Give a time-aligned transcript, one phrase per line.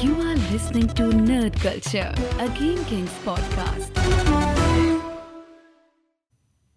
[0.00, 3.90] You are listening to Nerd Culture, a Game Kings podcast.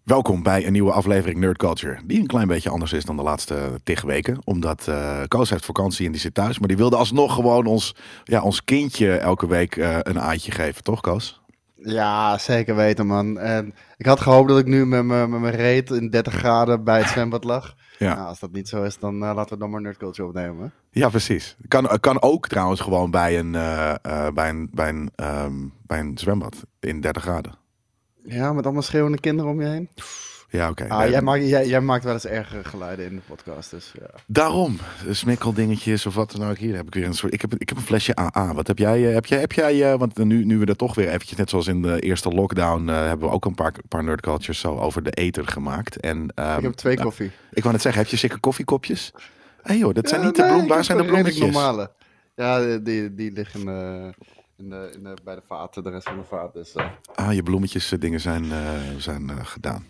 [0.04, 2.00] Welkom bij een nieuwe aflevering Nerd Culture.
[2.04, 4.38] Die een klein beetje anders is dan de laatste tig weken.
[4.44, 6.58] Omdat eh Koos heeft vakantie en die zit thuis.
[6.58, 10.82] Maar die wilde alsnog gewoon ons, ja, ons kindje elke week eh, een aaitje geven.
[10.82, 11.40] Toch Koos?
[11.74, 13.38] Ja, zeker weten, man.
[13.38, 16.84] En ik had gehoopt dat ik nu met mijn met mijn reet in 30 graden
[16.84, 17.74] bij het zwembad lag.
[18.02, 20.28] Ja, Nou, als dat niet zo is, dan eh, laten we dan maar Nerd Culture
[20.28, 20.72] opnemen.
[20.90, 21.56] ja precies.
[21.68, 25.54] Kan, kan ook trouwens gewoon bij een, eh, eh, bij een, bij een, ehm,
[25.86, 27.54] bij een zwembad in 30 graden.
[28.24, 29.88] Ja, met allemaal schreeuwende kinderen om je heen.
[30.52, 30.88] Ja, oké.
[30.88, 34.06] Ah, jij, maakt, jij, jij maakt wel eens ergere geluiden in de podcast, dus ja.
[34.26, 34.78] Daarom,
[35.10, 36.56] smikkeldingetjes of wat dan ook.
[36.58, 37.32] Hier heb ik weer een soort.
[37.34, 38.54] Ik heb, ik heb een flesje AA.
[38.54, 39.06] Wat heb jij?
[39.08, 41.50] eh, Heb jij, heb jij eh, want nu, nu we er toch weer eventjes, net
[41.50, 45.02] zoals in de eerste lockdown, eh, hebben we ook een paar, paar nerdcultures zo over
[45.02, 46.00] de eter gemaakt.
[46.00, 47.30] En, ehm, ik heb twee nou, koffie.
[47.52, 49.12] ik wou net zeggen, heb je zeker koffiekopjes?
[49.62, 51.38] Hé joh, dat zijn Ja, niet de bloem, waar heb zijn de bloemetjes?
[51.52, 51.90] normale.
[52.34, 53.66] Ja, die, die liggen in
[54.70, 56.52] de, in de, bij de vaten, de rest van de vaat.
[56.52, 56.74] Dus,
[57.14, 58.44] Ah, je bloemetjes dingen zijn,
[58.98, 59.84] zijn gedaan.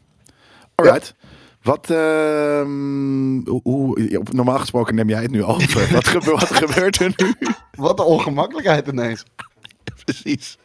[0.75, 1.15] Alright.
[1.62, 5.92] Wat, ehm, hoe, normaal gesproken neem jij het nu over.
[5.95, 7.34] wat, gebe- wat gebeurt er nu?
[7.70, 9.25] Wat een ongemakkelijkheid ineens.
[10.05, 10.59] Precies.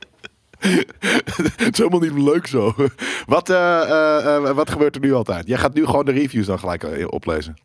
[0.57, 2.73] het is helemaal niet leuk zo.
[3.25, 5.47] Wat, eh, wat gebeurt er nu altijd?
[5.47, 7.57] Jij gaat nu gewoon de reviews dan gelijk oplezen.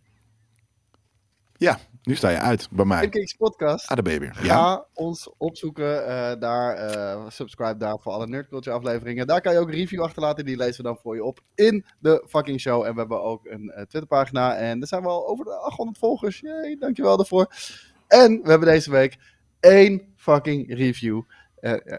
[1.57, 2.97] Ja, nu sta je uit bij mij.
[2.99, 3.89] Gamekick's podcast.
[3.89, 4.35] Ah, daar ben je weer.
[4.35, 6.75] Ga Ja, ons opzoeken eh, daar.
[6.75, 9.27] eh, subscribe daar voor alle Nerd Culture afleveringen.
[9.27, 10.45] Daar kan je ook een review achterlaten.
[10.45, 12.85] Die lezen we dan voor je op in de fucking show.
[12.85, 14.57] En we hebben ook een eh, Twitterpagina.
[14.57, 16.41] En er zijn wel over de 800 volgers.
[16.41, 17.55] Jee, dankjewel daarvoor.
[18.09, 19.19] En we hebben deze week
[19.61, 21.23] één fucking review.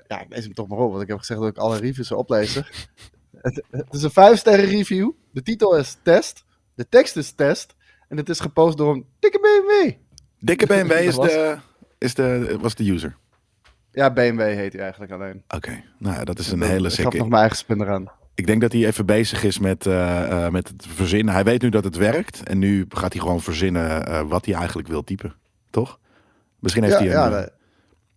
[0.08, 0.90] Ja, ik lees hem toch maar op.
[0.92, 2.66] Want ik heb gezegd dat ik alle reviews zou oplezen.
[3.42, 5.12] het, het is een 5 sterren review.
[5.32, 6.44] De titel is Test.
[6.76, 7.76] De tekst is Test.
[8.14, 9.94] En het is gepost door een dikke BMW.
[10.40, 11.58] dikke BMW is de,
[11.98, 13.16] is de, was de user.
[13.92, 15.44] Ja, BMW heet hij eigenlijk alleen.
[15.48, 17.18] Oké, nou ja, dat is een Dat- hele Ik gaf sikke...
[17.18, 18.12] nog mijn eigen spin eraan.
[18.36, 21.34] Ik denk dat hij even bezig is met, eh, eh, met het verzinnen.
[21.34, 22.44] Hij weet nu dat het werkt.
[22.44, 25.34] En nu gaat hij gewoon verzinnen eh, wat hij eigenlijk wil typen.
[25.70, 26.00] Toch?
[26.60, 27.50] Misschien heeft Ja, hij een, ja,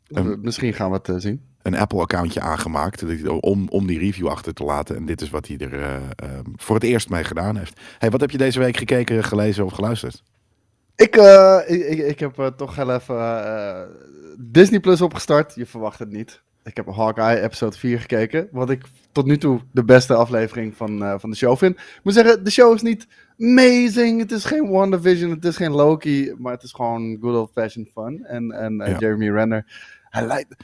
[0.08, 1.44] een- Misschien gaan we het zien.
[1.66, 3.04] Een Apple-accountje aangemaakt
[3.40, 4.96] om, om die review achter te laten.
[4.96, 7.80] En dit is wat hij er eh, eh, voor het eerst mee gedaan heeft.
[7.98, 10.22] Hey, wat heb je deze week gekeken, gelezen of geluisterd?
[10.96, 13.88] Ik, eh, ik, ik, ik heb eh, toch heel even
[14.38, 15.54] Disney Plus opgestart.
[15.54, 16.42] Je verwacht het niet.
[16.64, 18.48] Ik heb Hawkeye episode 4 gekeken.
[18.50, 18.82] Wat ik
[19.12, 21.74] tot nu toe de beste aflevering van, van de show vind.
[21.74, 23.06] Ik moet zeggen, de show is niet
[23.38, 24.20] amazing.
[24.20, 26.34] Het is geen WandaVision, het is geen Loki.
[26.38, 28.24] Maar het is gewoon good old fashioned fun.
[28.24, 28.98] En, en Ja.
[28.98, 29.64] Jeremy Renner,
[30.08, 30.54] hij, lijkt,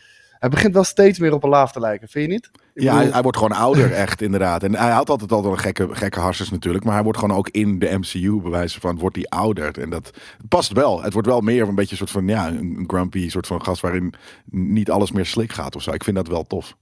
[0.43, 2.09] hij begint wel steeds meer op een laaf te lijken.
[2.09, 2.51] Vind je niet?
[2.75, 4.63] Ik Ja, bedoel- hij, hij wordt gewoon ouder, echt inderdaad.
[4.63, 6.85] En hij had altijd al een gekke, gekke harsers natuurlijk.
[6.85, 9.79] Maar hij wordt gewoon ook in de MCU, bij wijze van, wordt hij ouder.
[9.81, 10.11] En dat
[10.49, 11.03] past wel.
[11.03, 13.63] Het wordt wel meer een beetje een soort van, ja, een een grumpy soort van
[13.65, 14.15] gast waarin
[14.51, 15.93] niet alles meer slik gaat of zo.
[15.93, 16.77] Ik vind dat wel tof.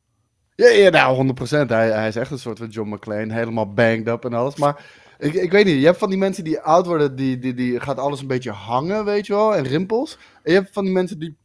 [0.55, 1.67] Ja, ja nou, 100%.
[1.69, 3.33] Hij, hij is echt een soort van John McClane.
[3.33, 4.57] Helemaal banged up en alles.
[4.57, 4.85] Maar
[5.19, 5.79] ik, ik weet niet.
[5.81, 8.51] Je hebt van die mensen die oud worden, die, die, die gaat alles een beetje
[8.51, 9.57] hangen, weet je wel.
[9.57, 10.19] En rimpels.
[10.43, 11.37] En je hebt van die mensen die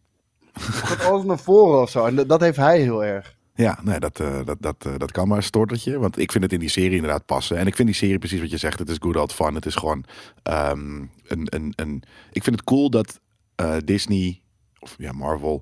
[0.59, 2.05] gaat alles naar voren of zo.
[2.05, 3.35] En dat, heeft hij heel erg.
[3.55, 5.99] Ja, nee, dat, eh, dat, dat, eh, dat kan maar een stortertje.
[5.99, 7.57] Want ik vind het in die serie inderdaad passen.
[7.57, 8.79] En ik vind die serie precies wat je zegt.
[8.79, 9.55] Het is good old fun.
[9.55, 10.05] Het is gewoon
[10.43, 12.03] ehm, een, een, een...
[12.31, 13.19] Ik vind het cool dat
[13.55, 14.41] eh, Disney,
[14.79, 15.61] of ja, Marvel...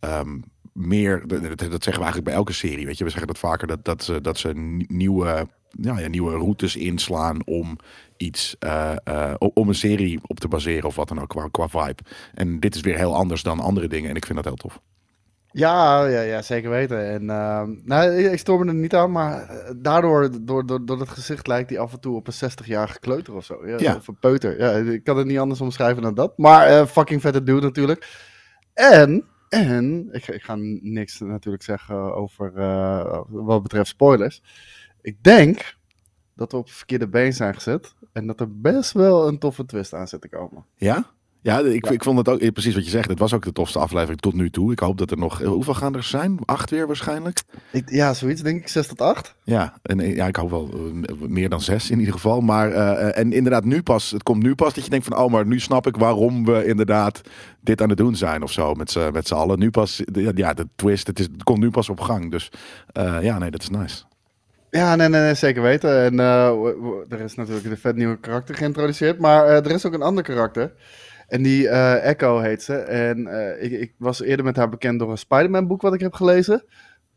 [0.00, 0.38] ehm,
[0.72, 3.04] meer, dat, dat zeggen we eigenlijk bij elke serie, weet je.
[3.04, 5.48] We zeggen dat vaker, dat, dat, ze, dat ze ni- nieuwe,
[5.80, 7.78] ja, nieuwe routes inslaan om
[8.16, 11.68] iets, eh, eh, om een serie op te baseren of wat dan ook, qua, qua
[11.68, 12.02] vibe.
[12.34, 14.80] En dit is weer heel anders dan andere dingen en ik vind dat heel tof.
[15.50, 17.10] Ja, ja, ja zeker weten.
[17.10, 21.00] En ehm, nou, ik, stoor me er niet aan, maar eh, daardoor, door, door, door
[21.00, 23.66] het gezicht lijkt hij af en toe op een 60-jarige kleuter of zo.
[23.66, 23.96] Ja, Ja.
[23.96, 24.58] Of een peuter.
[24.58, 26.38] Ja, ik kan het niet anders omschrijven dan dat.
[26.38, 28.08] Maar fucking vette dude natuurlijk.
[28.74, 34.42] En, en ik, ik ga niks natuurlijk zeggen over uh, wat betreft spoilers.
[35.04, 35.76] Ik denk
[36.34, 37.94] dat we op het verkeerde been zijn gezet.
[38.12, 40.64] En dat er best wel een toffe twist aan zit te komen.
[40.76, 41.04] Ja?
[41.42, 41.90] Ja, ik, Ja.
[41.90, 44.20] ik vond het ook, eh, precies wat je zegt, het was ook de tofste aflevering
[44.20, 44.72] tot nu toe.
[44.72, 46.38] Ik hoop dat er nog, eh, hoeveel gaan er zijn?
[46.44, 47.42] Acht weer waarschijnlijk?
[47.72, 49.34] Ik, ja, zoiets denk ik, 6 tot 8.
[49.42, 50.92] Ja, en eh, ja, ik hoop wel
[51.28, 52.40] meer dan zes in ieder geval.
[52.40, 52.70] Maar,
[53.10, 55.60] en inderdaad, nu pas, het komt nu pas dat je denkt van, oh, maar nu
[55.60, 57.20] snap ik waarom we inderdaad
[57.60, 58.90] dit aan het doen zijn of zo met
[59.26, 59.58] z'n allen.
[59.58, 60.02] Nu pas,
[60.34, 62.30] ja, de twist, het, is, het komt nu pas op gang.
[62.30, 62.50] Dus
[63.20, 64.04] ja, nee, dat is nice.
[64.74, 66.02] Ja, nee, nee, zeker weten.
[66.04, 66.46] En eh,
[67.08, 69.18] er is natuurlijk een vet nieuwe karakter geïntroduceerd.
[69.18, 70.72] Maar eh, er is ook een ander karakter.
[71.28, 72.76] En die eh, Echo heet ze.
[72.76, 73.26] En
[73.60, 76.64] ik, ik was eerder met haar bekend door een Spider-Man boek wat ik heb gelezen.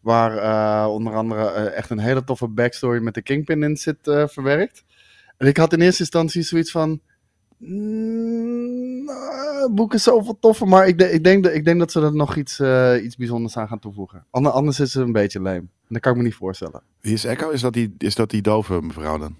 [0.01, 4.83] Waar onder andere echt een hele toffe backstory met de Kingpin in zit verwerkt.
[5.37, 7.01] En ik had in eerste instantie zoiets van...
[7.57, 11.79] "Mm, Nou, het boek is zoveel toffer, maar ik, de- ik, denk, dat- ik denk
[11.79, 14.25] dat ze er nog iets, eh, iets bijzonders aan gaan toevoegen.
[14.29, 15.69] Ander- Anders is het een beetje leem.
[15.87, 16.81] Dat kan ik me niet voorstellen.
[17.01, 17.49] Wie is Echo?
[17.49, 19.35] Is dat die, is dat die dove mevrouw dan?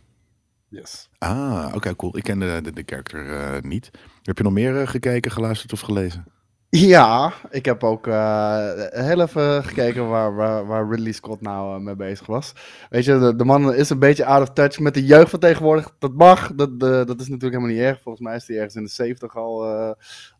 [0.70, 1.10] Yes.
[1.18, 2.18] Ah, oké, cool.
[2.18, 3.90] Ik ken de, de, de character eh, niet.
[4.24, 6.26] Heb je nog meer eh, gekeken, geluisterd of gelezen?
[6.70, 8.58] Ja, ik heb ook eh,
[8.90, 12.54] heel even gekeken waar, waar, waar Ridley Scott nou eh, mee bezig was.
[12.90, 15.40] Weet je, de, de man is een beetje out of touch met de jeugd van
[15.40, 15.92] tegenwoordig.
[16.00, 18.02] Dat mag, dat, de- dat is natuurlijk helemaal niet erg.
[18.02, 19.92] Volgens mij is hij ergens in de 70 al, eh,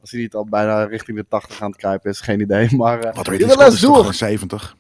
[0.02, 2.76] als hij niet al bijna richting de 80 aan het kruipen is, geen idee.
[2.78, 3.98] Maar Wat Ridley wel Scott is toch door.
[4.00, 4.76] gewoon 70?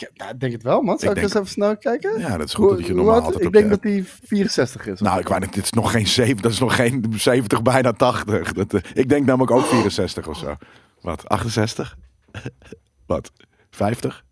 [0.00, 0.98] Ik, nou, denk het wel, man.
[0.98, 2.18] Zal Ik ik, eens even snel kijken?
[2.18, 4.86] Ja, dat is goed dat je normaal altijd Ik op denk je- dat hij 64
[4.86, 5.00] is.
[5.00, 7.92] Nou, ik wou net, dit is nog geen 7, dat is nog geen 70, bijna
[7.92, 8.52] 80.
[8.52, 10.56] Dat, eh, ik denk namelijk ook 64 of zo.
[11.00, 11.96] Wat, 68?
[13.06, 13.32] Wat,
[13.70, 14.24] 50?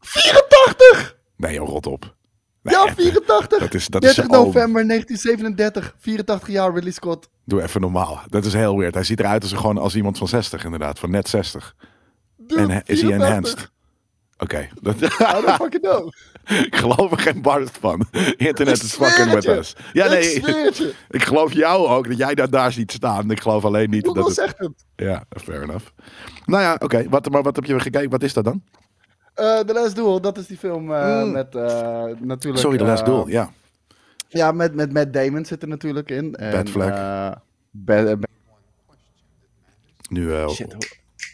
[0.00, 1.16] 84!
[1.36, 2.14] Nee, joh, rot op.
[2.62, 3.58] Nee, Ja, echt, 84!
[3.58, 7.28] Dat is, dat is 30 zo- oh, november 1937, 84 jaar Ridley Scott.
[7.44, 8.20] Doe even normaal.
[8.28, 8.94] Dat is heel weird.
[8.94, 11.74] Hij ziet eruit als, gewoon als iemand van 60 inderdaad, van net 60.
[12.36, 13.28] Dude, En eh, is hij 84.
[13.28, 13.70] enhanced?
[14.42, 16.10] Oké, dat- I don't fucking know.
[16.66, 18.06] ik geloof er geen barst van.
[18.36, 19.50] Internet is fucking je.
[19.50, 19.76] us.
[19.92, 20.34] Ja, nee,
[21.10, 23.30] ik geloof jou ook dat jij dat daar ziet staan.
[23.30, 24.38] Ik geloof alleen niet Google dat het...
[24.38, 24.84] zegt het.
[24.96, 25.86] Ja, fair enough.
[26.46, 27.08] Nou ja, oké.
[27.08, 28.10] Wat, maar wat heb je gekeken?
[28.10, 28.62] Wat is dat dan?
[29.34, 31.30] Eh The Last Duel, dat is die film eh, Mm.
[31.32, 31.62] met eh,
[32.20, 32.62] natuurlijk...
[32.62, 33.28] Sorry, The Last Duel.
[33.28, 33.50] Ja.
[34.28, 36.34] Ja, met, met Matt Damon zit er natuurlijk in.
[36.34, 37.34] En, Bad Flag.
[37.70, 38.18] Bad-
[40.08, 40.82] Nu, eh shit, hoe,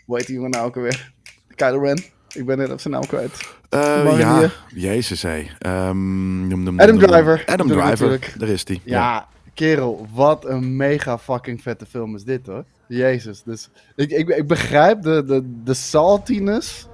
[0.07, 1.13] hoe heet die jongen nou ook alweer?
[1.55, 2.03] Kylo Ren.
[2.35, 3.41] Ik ben net op zijn naam kwijt.
[3.69, 4.57] eh, ja, hier?
[4.75, 5.47] jezus hé.
[5.59, 7.43] Ehm, noem- noem- Adam noem- Driver.
[7.47, 8.35] Adam Driver, natuurlijk.
[8.39, 8.81] daar is die.
[8.85, 12.65] Ja, kerel, wat een mega fucking vette film is dit hoor.
[12.89, 16.87] Jezus, dus ik, ik, ik begrijp de, de, de saltiness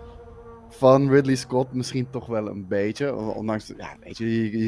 [0.79, 3.15] van Ridley Scott misschien toch wel een beetje.
[3.15, 4.59] Ondanks, ja, weet je,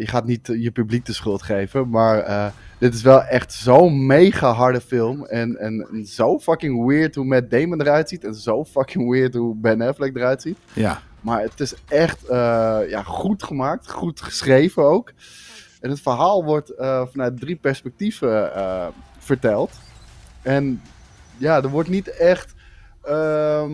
[0.00, 2.46] je, gaat niet je publiek de schuld geven, maar eh,
[2.78, 5.24] dit is wel echt zo'n mega harde film.
[5.24, 9.34] En, en, en zo fucking weird hoe Matt Damon eruit ziet en zo fucking weird
[9.34, 10.58] hoe Ben Affleck eruit ziet.
[10.72, 15.12] Ja, Maar het is echt eh, ja, goed gemaakt, goed geschreven ook.
[15.80, 18.86] En het verhaal wordt eh, vanuit drie perspectieven eh,
[19.18, 19.70] verteld.
[20.42, 20.82] En
[21.36, 22.54] ja, er wordt niet echt
[23.02, 23.72] ehm,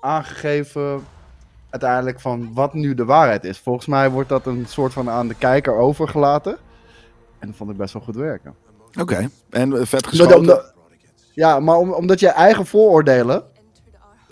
[0.00, 1.04] aangegeven
[1.70, 3.58] uiteindelijk van wat nu de waarheid is.
[3.58, 6.56] Volgens mij wordt dat een soort van aan de kijker overgelaten.
[7.38, 8.54] En dat vond ik best wel goed werken.
[9.00, 9.28] oké.
[9.50, 10.36] En eh, vet geschoten.
[10.38, 10.72] omdat-
[11.34, 13.42] ja, maar om- omdat je eigen vooroordelen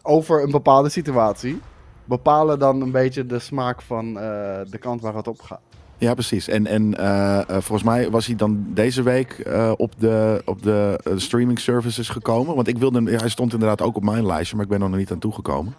[0.02, 1.60] over een bepaalde situatie
[2.04, 4.22] bepalen dan een beetje de smaak van eh,
[4.70, 5.60] de kant waar het op gaat.
[5.98, 6.48] Ja, precies.
[6.48, 11.58] En, en eh, volgens mij was hij dan deze week op de, op de streaming
[11.58, 12.54] services gekomen.
[12.54, 14.98] Want ik wilde, hij stond inderdaad ook op mijn lijstje, maar ik ben er nog
[14.98, 15.74] niet aan toegekomen.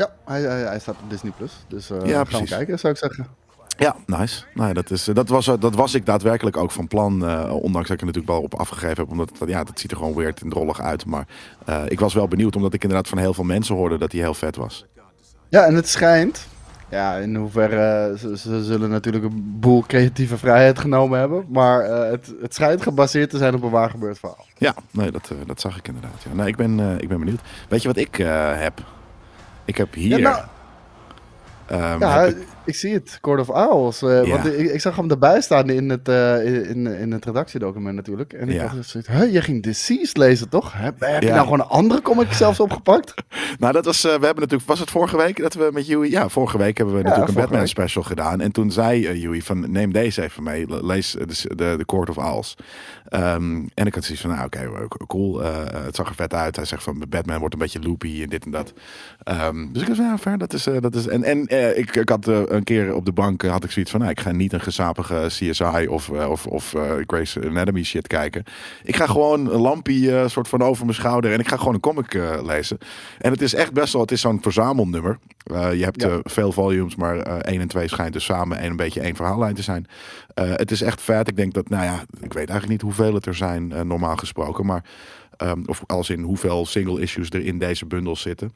[0.00, 1.52] Ja, hij, hij, hij staat op Disney Plus.
[1.68, 3.26] Dus eh Ja, gaan we kijken, zou ik zeggen.
[3.78, 4.44] Ja, nice.
[4.54, 7.26] Nou, ja, dat, is, dat, was, dat was ik daadwerkelijk ook van plan.
[7.28, 9.10] eh, ondanks dat ik er natuurlijk wel op afgegeven heb.
[9.10, 11.06] Omdat het- ja, dat ziet er gewoon weird en drollig uit.
[11.06, 11.26] Maar
[11.66, 14.20] eh, ik was wel benieuwd, omdat ik inderdaad van heel veel mensen hoorde dat hij
[14.20, 14.86] heel vet was.
[15.48, 16.46] Ja, en het schijnt.
[16.90, 21.44] Ja, in hoeverre ze, ze zullen natuurlijk een boel creatieve vrijheid genomen hebben.
[21.48, 24.46] Maar eh, het, het schijnt gebaseerd te zijn op een waar gebeurd verhaal.
[24.58, 26.22] Ja, nee, dat, eh, dat zag ik inderdaad.
[26.28, 26.34] Ja.
[26.34, 27.40] Nee, ik, ben, eh, ik ben benieuwd.
[27.68, 28.80] Weet je wat ik eh, heb?
[29.70, 30.18] Ik heb hier.
[30.18, 33.18] Ja, nou, ehm, ja, heb ik- ik zie het.
[33.20, 34.02] Court of Owls.
[34.02, 34.30] eh, Ja.
[34.30, 38.32] Want ik, ik zag hem erbij staan in het, eh, in, in het redactiedocument natuurlijk.
[38.32, 38.66] En ik Ja.
[38.66, 40.72] had zoiets je ging Deceased lezen toch?
[40.76, 41.32] Heb, heb je Ja.
[41.34, 43.14] nou gewoon een andere comic zelfs opgepakt?
[43.58, 46.10] Nou, dat was, eh, we hebben natuurlijk, was het vorige week dat we met Huey,
[46.10, 47.68] ja, vorige week hebben we natuurlijk een Batman week.
[47.68, 48.40] special gedaan.
[48.40, 51.84] En toen zei eh, Huey van, neem deze even mee, le- lees de, de, de
[51.86, 52.54] Court of Owls.
[53.08, 55.40] Ehm, en ik had zoiets van, nou oké, wel cool,
[55.84, 56.56] het zag er vet uit.
[56.56, 58.72] Hij zegt van, Batman wordt een beetje loopy en dit en dat.
[59.22, 61.38] Ehm, dus ik zei, ja, fair, dat is, dat is, en, en
[61.78, 62.26] ik, ik had
[62.60, 64.60] een keer op de bank, eh, had ik zoiets van, nou, ik ga niet een
[64.60, 68.44] gezapige CSI of, eh, of, of eh, Grace Anatomy shit kijken.
[68.82, 71.80] Ik ga gewoon een lampie soort van over mijn schouder en ik ga gewoon een
[71.80, 72.78] comic lezen.
[73.18, 75.18] En het is echt best wel, het is zo'n verzamelnummer.
[75.44, 76.20] Eh, je hebt Ja.
[76.22, 79.54] veel volumes, maar eh 1 en 2 schijnt dus samen en een beetje één verhaallijn
[79.54, 79.86] te zijn.
[80.34, 81.28] Het is echt vet.
[81.28, 84.66] Ik denk dat, nou ja, ik weet eigenlijk niet hoeveel het er zijn normaal gesproken.
[84.66, 84.84] Maar,
[85.36, 88.52] ehm, of als in hoeveel single issues er in deze bundels zitten.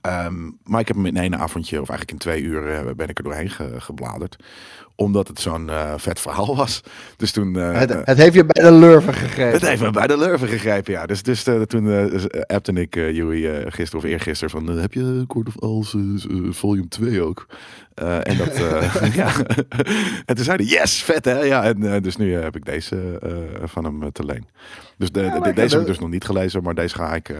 [0.00, 3.08] Ehm, maar ik heb hem in één avondje, of eigenlijk in twee uur, eh, ben
[3.08, 4.36] ik er doorheen ge- gebladerd.
[4.94, 6.80] Omdat het zo'n eh, vet verhaal was.
[7.16, 7.56] Dus toen...
[7.58, 9.52] eh, het, het heeft je bij de lurven gegrepen.
[9.52, 11.06] het heeft me bij de lurven gegrepen, ja.
[11.06, 12.12] Dus, dus toen
[12.46, 14.66] appte ik uh, Joey eh, gisteren of eergisteren van...
[14.78, 16.00] heb je Court of eh,
[16.50, 17.46] volume 2 ook?
[17.94, 18.56] En dat...
[19.14, 19.32] ja.
[20.26, 21.40] en toen zei hij, yes, vet hè?
[21.40, 23.18] Ja, en dus nu heb ik deze
[23.64, 24.46] van hem te leen.
[24.98, 25.54] Dus de, Ja, de- lekker.
[25.54, 27.34] deze heb ik dus nog niet gelezen, maar deze ga ik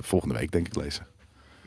[0.00, 1.06] volgende week denk ik lezen.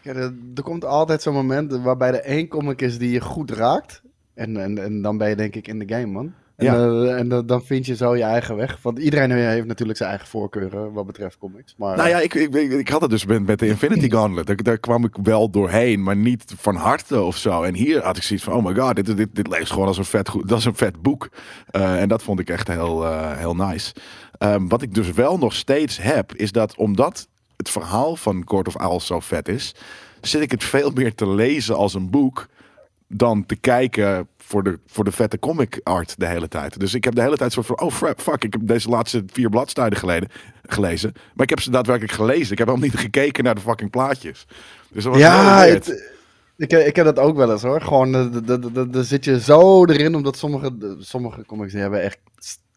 [0.02, 3.52] Ja, er, er komt altijd zo'n moment waarbij er één comic is die je goed
[3.52, 4.02] raakt.
[4.34, 6.34] En, en, en dan ben je denk ik in de game, man.
[6.56, 6.74] En, Ja.
[6.76, 8.80] eh, en dan- dan vind je zo je eigen weg.
[8.82, 11.76] Want iedereen heeft natuurlijk zijn eigen voorkeuren wat betreft comics.
[11.78, 14.48] Maar, Nou ja, ik, ik, ik, had het dus met, met de Infinity Gauntlet.
[14.48, 17.64] Daar, daar kwam ik wel doorheen, maar niet van harte of zo.
[17.64, 19.98] En hier had ik zoiets van, oh my god, dit, dit, dit leest gewoon als
[19.98, 21.30] een vet, goed, dat is een vet boek.
[21.70, 23.94] Eh, en dat vond ik echt heel, eh, heel nice.
[24.38, 27.28] Ehm, wat ik dus wel nog steeds heb, is dat omdat
[27.60, 29.76] het verhaal van Court of Owls zo vet is,
[30.22, 32.48] zit ik het veel meer te lezen als een boek
[33.08, 36.80] dan te kijken voor de, voor de vette comic art de hele tijd.
[36.80, 39.50] Dus ik heb de hele tijd zo van, oh fuck, ik heb deze laatste vier
[39.50, 40.30] bladzijden geleden,
[40.64, 41.12] gelezen.
[41.34, 42.52] Maar ik heb ze daadwerkelijk gelezen.
[42.52, 44.46] Ik heb helemaal niet gekeken naar de fucking plaatjes.
[44.90, 46.18] Dus dat was ja, het-
[46.58, 47.82] ik, ik heb dat ook wel eens hoor.
[47.82, 52.20] Gewoon, eh, daar zit je zo erin, omdat sommige, sommige comics die hebben echt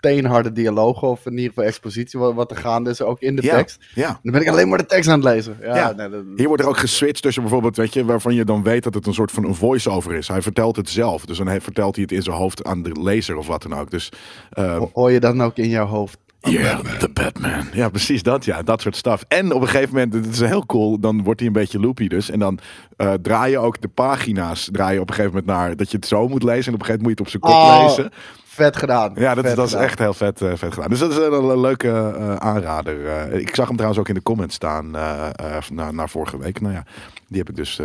[0.06, 3.42] steenharde dialogen, of in ieder geval expositie, wat, wat er gaande is, ook in de
[3.42, 3.56] Ja.
[3.56, 3.84] tekst.
[3.94, 4.18] ja.
[4.22, 5.56] Dan ben ik alleen maar de tekst aan het lezen.
[5.60, 5.92] Ja, Ja.
[5.92, 8.82] nee, dat- Hier wordt er ook geswitcht tussen bijvoorbeeld, weet je, waarvan je dan weet
[8.84, 10.28] dat het een soort van een voice-over is.
[10.28, 11.24] Hij vertelt het zelf.
[11.24, 13.90] Dus dan vertelt hij het in zijn hoofd aan de lezer of wat dan ook.
[13.90, 14.08] Dus
[14.50, 16.18] ehm, ho- hoor je dan ook in jouw hoofd.
[16.40, 17.64] Ja, de Batman.
[17.72, 18.44] Ja, precies dat.
[18.44, 19.24] Ja, dat soort stuff.
[19.28, 22.08] En op een gegeven moment, het is heel cool, dan wordt hij een beetje loopy
[22.08, 22.30] dus.
[22.30, 22.58] En dan
[22.96, 25.96] eh, draai je ook de pagina's, draai je op een gegeven moment naar, dat je
[25.96, 26.66] het zo moet lezen.
[26.66, 28.12] En op een gegeven moment moet je het op zijn kop Oh, lezen.
[28.52, 29.12] Vet gedaan.
[29.14, 30.90] Ja, dat, Vet dat is echt heel vet, eh, vet gedaan.
[30.90, 33.06] Dus dat is een, een leuke eh, aanrader.
[33.06, 35.28] Eh, ik zag hem trouwens ook in de comments staan eh,
[35.70, 36.60] na, na vorige week.
[36.60, 36.84] Nou ja,
[37.28, 37.78] die heb ik dus,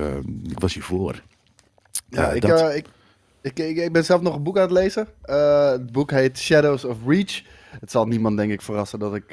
[0.50, 1.22] ik was hiervoor.
[2.10, 2.86] Ja, Eh, ik, dat- ik,
[3.42, 5.08] ik, ik, ik ben zelf nog een boek aan het lezen.
[5.22, 7.42] Het boek heet Shadows of Reach.
[7.80, 9.32] Het zal niemand denk ik verrassen dat ik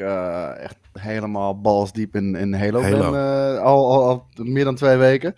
[0.58, 3.10] echt helemaal balsdiep in, in Halo, Halo.
[3.10, 3.62] ben.
[3.62, 5.34] al, al, al meer dan twee weken.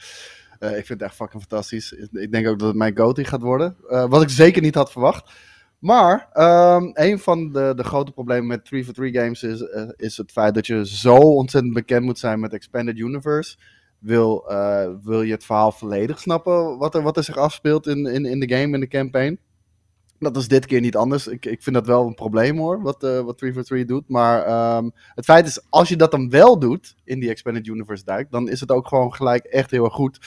[0.60, 1.92] Ik vind het echt fucking fantastisch.
[2.12, 3.76] Ik denk ook dat het mijn GOTY gaat worden.
[3.88, 5.30] Wat ik zeker niet had verwacht.
[5.78, 9.88] Maar ehm, een van de, de grote problemen met 3 for 3 games is, eh,
[9.96, 13.56] is het feit dat je zo ontzettend bekend moet zijn met Expanded Universe.
[13.98, 18.06] Wil, eh, wil je het verhaal volledig snappen wat er, wat er zich afspeelt in,
[18.06, 19.38] in, in de game, in de campaign?
[20.18, 21.26] Dat is dit keer niet anders.
[21.26, 24.08] Ik, ik vind dat wel een probleem hoor, wat, eh wat 3 for 3 doet.
[24.08, 28.04] Maar ehm, het feit is, als je dat dan wel doet, in die Expanded Universe
[28.04, 30.18] duik, dan is het ook gewoon gelijk echt heel erg goed.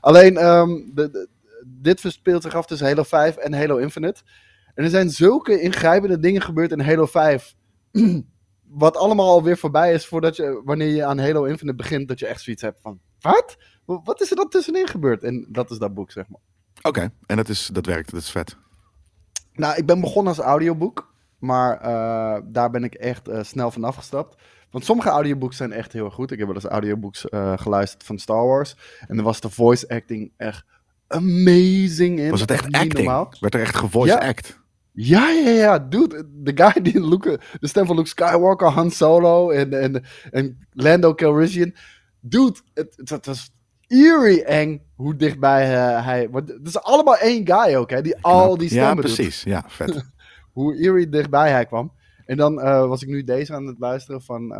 [0.00, 0.70] Alleen, ehm,
[1.66, 4.22] dit verspeelt zich af tussen Halo 5 en Halo Infinite.
[4.76, 7.54] En er zijn zulke ingrijpende dingen gebeurd in Halo 5.
[8.68, 12.26] wat allemaal alweer voorbij is voordat je, wanneer je aan Halo Infinite begint, dat je
[12.26, 13.56] echt zoiets hebt van, wat?
[13.84, 15.22] Wa- Wat is er dan tussenin gebeurd?
[15.22, 16.40] En dat is dat boek, zeg maar.
[16.82, 18.56] Oké, en dat, is, dat werkt, dat is vet.
[19.52, 21.14] Nou, ik ben begonnen als audioboek.
[21.38, 24.42] Maar eh, daar ben ik echt eh, snel van afgestapt.
[24.70, 26.30] Want sommige audiobooks zijn echt heel erg goed.
[26.30, 28.76] Ik heb wel eens audiobooks eh, geluisterd van Star Wars.
[29.08, 30.64] En dan was de voice acting echt
[31.06, 32.30] amazing in.
[32.30, 32.92] Was het echt acting?
[32.92, 33.32] normaal.
[33.40, 34.28] Werd er echt gevoice Ja.
[34.28, 34.60] act?
[34.98, 36.28] Ja, ja, ja, dude.
[36.42, 41.14] De guy die Luke, de stem van Luke Skywalker, Han Solo en, en, en Lando
[41.14, 41.74] Calrissian.
[42.20, 43.50] Dude, het, het, het was
[43.86, 46.30] eerie eng hoe dichtbij eh, hij...
[46.30, 49.14] Want het is allemaal één guy ook, hè, die al die Ja, stemmen doet.
[49.14, 49.42] precies.
[49.42, 50.04] Ja, vet.
[50.52, 51.92] Hoe eerie dichtbij hij kwam.
[52.24, 54.54] En dan eh, was ik nu deze aan het luisteren van,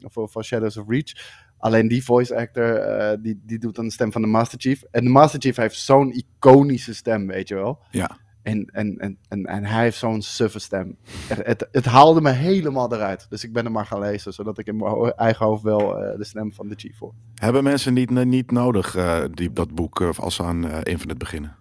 [0.00, 1.12] van, van Shadows of Reach.
[1.58, 4.82] Alleen die voice actor, eh, die, die doet dan de stem van de Master Chief.
[4.90, 7.78] En de Master Chief heeft zo'n iconische stem, weet je wel.
[7.90, 8.18] Ja.
[8.42, 10.96] En, en, en, en, en hij heeft zo'n suffe stem.
[11.28, 13.26] Echt, Het, het haalde me helemaal eruit.
[13.28, 16.18] Dus ik ben er maar gaan lezen, zodat ik in mijn eigen hoofd wel eh,
[16.18, 17.12] de stem van de Chief hoor.
[17.34, 21.56] Hebben mensen niet, niet nodig eh, die, dat boek eh, als ze aan Infinite beginnen?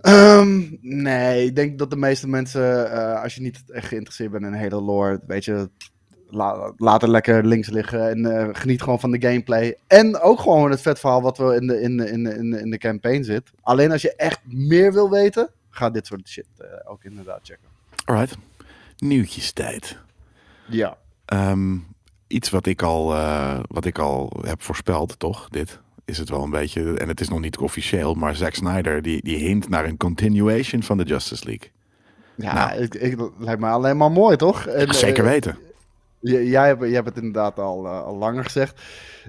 [0.00, 2.90] Ehm, nee, ik denk dat de meeste mensen,
[3.22, 5.70] als je niet echt geïnteresseerd bent in hele lore, weet je,
[6.28, 9.76] la, laat er lekker links liggen en geniet gewoon van de gameplay.
[9.86, 12.50] En ook gewoon het vet verhaal wat we in de, in, de- in, de- in,
[12.50, 13.50] de- in de campaign zit.
[13.60, 17.68] Alleen als je echt meer wil weten, ga dit soort shit eh, ook inderdaad checken.
[18.04, 18.36] Alright.
[18.98, 19.98] Nieuwtjestijd.
[20.66, 20.96] Ja.
[21.24, 21.76] Ehm,
[22.26, 25.48] iets wat ik, al, eh, wat ik al heb voorspeld, toch?
[25.48, 26.98] Dit is het wel een beetje.
[26.98, 30.82] En het is nog niet officieel, maar Zack Snyder die, die hint naar een continuation
[30.82, 31.70] van de Justice League.
[32.34, 32.80] Ja, Nou.
[32.82, 34.66] ik, ik, lijkt me alleen maar mooi, toch?
[34.66, 35.58] En, Zeker eh, weten.
[36.22, 38.80] Jij, hebt, hebt het inderdaad al, eh, al langer gezegd.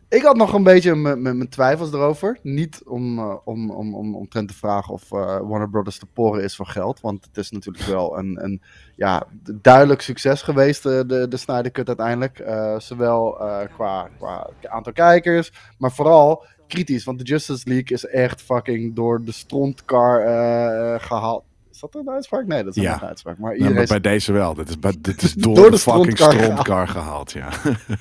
[0.09, 2.39] Ik had nog een beetje mijn twijfels erover.
[2.41, 6.43] Niet om, eh, om, om, om, omtrent te vragen of eh, Warner Brothers te poren
[6.43, 7.01] is voor geld.
[7.01, 8.61] Want het is natuurlijk wel een, een
[8.95, 9.27] ja,
[9.61, 12.43] duidelijk succes geweest, de, de Snyder Cut uiteindelijk.
[12.77, 13.31] Zowel
[13.75, 17.03] qua, qua aantal kijkers, maar vooral kritisch.
[17.03, 21.43] Want de Justice League is echt fucking door de strontkar eh, gehaald.
[21.91, 22.45] Dat een uitspraak?
[22.45, 22.93] Nee, dat is Ja.
[23.01, 23.37] een uitspraak.
[23.37, 24.53] Maar Nou, iedereen maar bij deze wel.
[24.53, 27.31] Dit is, bij- dit is door, Door de, de fucking strontkar gehaald.
[27.31, 27.49] Ja.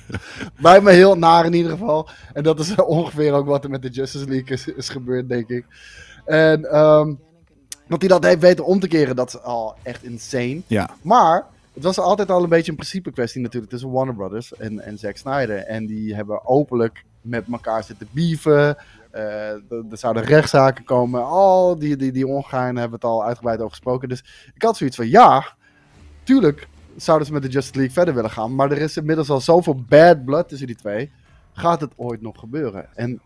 [0.61, 2.09] Bij me heel naar in ieder geval.
[2.33, 5.49] En dat is ongeveer ook wat er met de Justice League is, is gebeurd, denk
[5.49, 5.65] ik.
[6.25, 7.13] En ehm,
[7.87, 10.61] dat hij dat heeft weten om te keren, dat is al echt insane.
[10.67, 10.89] ja.
[11.01, 14.79] Maar het was altijd al een beetje een principe kwestie natuurlijk tussen Warner Brothers en,
[14.79, 15.57] en Zack Snyder.
[15.57, 18.77] En die hebben openlijk met elkaar zitten beefen.
[19.13, 21.25] Eh, er zouden rechtszaken komen.
[21.25, 24.09] Al die, die, die ongein hebben we het al uitgebreid over gesproken.
[24.09, 25.45] Dus ik had zoiets van ja,
[26.23, 28.55] tuurlijk zouden ze met de Justice League verder willen gaan.
[28.55, 31.11] Maar er is inmiddels al zoveel bad blood tussen die twee.
[31.53, 32.85] Gaat het ooit nog gebeuren?
[32.95, 33.21] En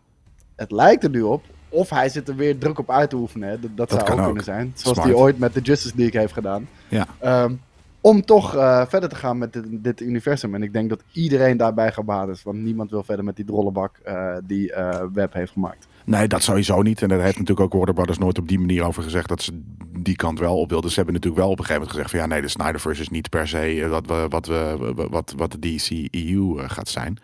[0.55, 1.43] het lijkt er nu op.
[1.69, 3.49] Of hij zit er weer druk op uit te oefenen.
[3.49, 3.59] hè.
[3.59, 4.25] Dat, dat, Dat zou ook ook.
[4.25, 4.71] kunnen zijn.
[4.75, 5.11] Zoals Smart.
[5.11, 6.69] hij ooit met de Justice League heeft gedaan.
[6.87, 7.07] Ja.
[7.19, 7.53] Ehm,
[8.01, 10.55] om toch eh, verder te gaan met dit, universum.
[10.55, 12.43] En ik denk dat iedereen daarbij gebaat is.
[12.43, 15.87] Want niemand wil verder met die drollebak eh, die eh Web heeft gemaakt.
[16.05, 17.01] Nee, dat sowieso niet.
[17.01, 19.61] En daar heeft natuurlijk ook Warner Brothers nooit op die manier over gezegd dat ze
[19.99, 20.89] die kant wel op wilden.
[20.89, 23.09] Ze hebben natuurlijk wel op een gegeven moment gezegd van ja, nee, de Snyderverse is
[23.09, 27.17] niet per se wat, we, wat, we, wat, wat de DC-EU gaat zijn.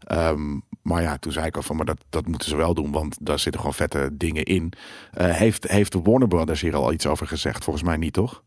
[0.00, 2.92] Ehm, maar ja, toen zei ik al van, maar dat, dat moeten ze wel doen,
[2.92, 4.72] want daar zitten gewoon vette dingen in.
[5.16, 7.64] Heeft, heeft Warner Brothers hier al iets over gezegd?
[7.64, 8.42] Volgens mij niet, toch?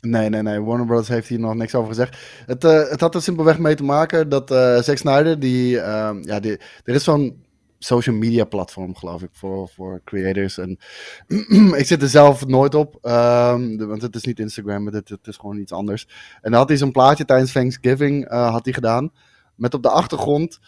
[0.00, 0.60] Nee, nee, nee.
[0.60, 1.08] Warner Bros.
[1.08, 2.16] heeft hier nog niks over gezegd.
[2.46, 6.22] Het, eh, het had er simpelweg mee te maken dat eh Zack Snyder, die, ehm,
[6.22, 7.44] ja, die, er is zo'n
[7.78, 10.58] social media platform, geloof ik, voor, voor creators.
[10.58, 10.78] En
[11.80, 15.26] ik zit er zelf nooit op, ehm, want het is niet Instagram, maar het, het
[15.26, 16.08] is gewoon iets anders.
[16.40, 19.12] En dan had hij zo'n plaatje tijdens Thanksgiving eh, had hij gedaan,
[19.54, 20.58] met op de achtergrond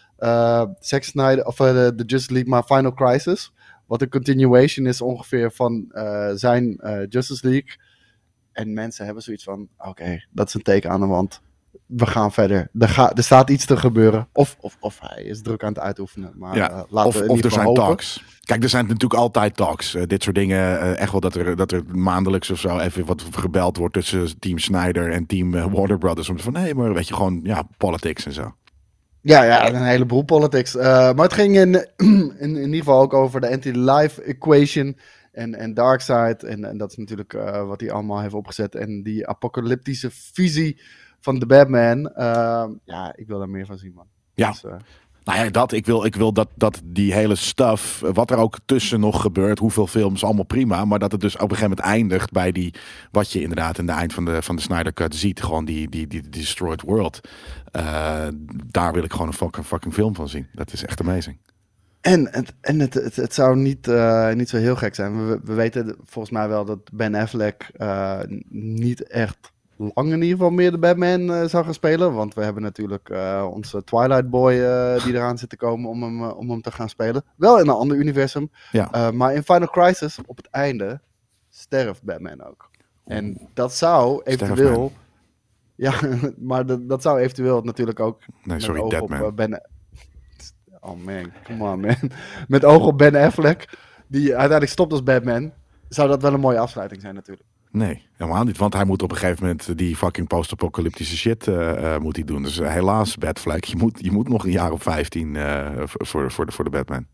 [0.79, 3.53] Zack Snyder, of de, Justice League, maar Final Crisis.
[3.87, 5.93] Wat een continuation is ongeveer van
[6.35, 7.77] zijn Justice League.
[8.59, 11.41] En mensen hebben zoiets van: oké, dat is een teken aan de wand.
[11.87, 12.71] We gaan verder.
[12.79, 14.29] Er, ga, er staat iets te gebeuren.
[14.33, 16.33] Of, of, of hij is druk aan het uitoefenen.
[16.37, 17.83] Maar Ja, eh, laten of we of er zijn hopen.
[17.83, 18.25] talks.
[18.41, 19.95] Kijk, er zijn natuurlijk altijd talks.
[19.95, 20.81] Eh, dit soort dingen.
[20.81, 24.39] eh, echt wel dat er, dat er maandelijks of zo even wat gebeld wordt tussen
[24.39, 26.29] team Snyder en team Warner Brothers.
[26.29, 28.55] Om van nee, maar weet je gewoon, ja, politics en zo.
[29.21, 30.75] Ja, ja, een heleboel politics.
[30.75, 34.97] Maar het ging in, in, in ieder geval ook over de anti-life equation
[35.39, 36.43] en, en Darkseid.
[36.43, 38.75] En, en dat is natuurlijk eh, wat hij allemaal heeft opgezet.
[38.75, 40.81] En die apocalyptische visie
[41.21, 42.09] van de Batman.
[42.09, 44.07] Eh, ja, ik wil daar meer van zien, man.
[44.35, 44.51] Ja.
[44.51, 44.77] Dus, eh,
[45.25, 48.59] Nou ja, dat, ik wil, ik wil dat, dat die hele stuff, wat er ook
[48.65, 50.85] tussen nog gebeurt, hoeveel films, allemaal prima.
[50.85, 52.75] Maar dat het dus op een gegeven moment eindigt bij die,
[53.11, 55.43] wat je inderdaad in de eind van de, van de Snyder Cut ziet.
[55.43, 57.21] Gewoon die, die, die Destroyed World.
[57.71, 58.27] Eh,
[58.67, 60.47] daar wil ik gewoon een fucking, fucking film van zien.
[60.53, 61.39] Dat is echt amazing.
[62.01, 65.29] En, het, en het, het, het zou niet, eh, niet zo heel gek zijn.
[65.29, 70.37] We, we weten volgens mij wel dat Ben Affleck eh, niet echt lang in ieder
[70.37, 72.15] geval meer de Batman eh, zou gaan spelen.
[72.15, 73.11] Want we hebben natuurlijk
[73.53, 74.53] onze Twilight Boy
[75.05, 77.25] die eraan zit te komen om hem, om hem te gaan spelen.
[77.37, 78.51] Wel in een ander universum.
[78.73, 79.11] Ja.
[79.11, 81.01] Maar in Final Crisis, op het einde,
[81.49, 82.71] sterft Batman ook.
[83.05, 84.93] En dat zou eventueel...
[85.81, 85.95] Ja,
[86.39, 89.35] maar dat, dat zou eventueel natuurlijk ook Nee, sorry, op Deadman.
[89.35, 89.63] Ben...
[90.89, 91.97] Oh man, come on man.
[92.49, 95.53] Met oog op Ben Affleck, die uiteindelijk stopt als Batman,
[95.89, 97.47] zou dat wel een mooie afsluiting zijn natuurlijk.
[97.71, 98.59] Nee, helemaal niet.
[98.59, 102.25] Want hij moet op een gegeven moment die fucking post-apocalyptische shit eh, eh, moet hij
[102.25, 102.43] doen.
[102.43, 106.31] Dus eh, helaas, Batfleck, je moet, je moet nog een jaar of 15 eh, voor,
[106.31, 107.07] voor, de, voor de Batman.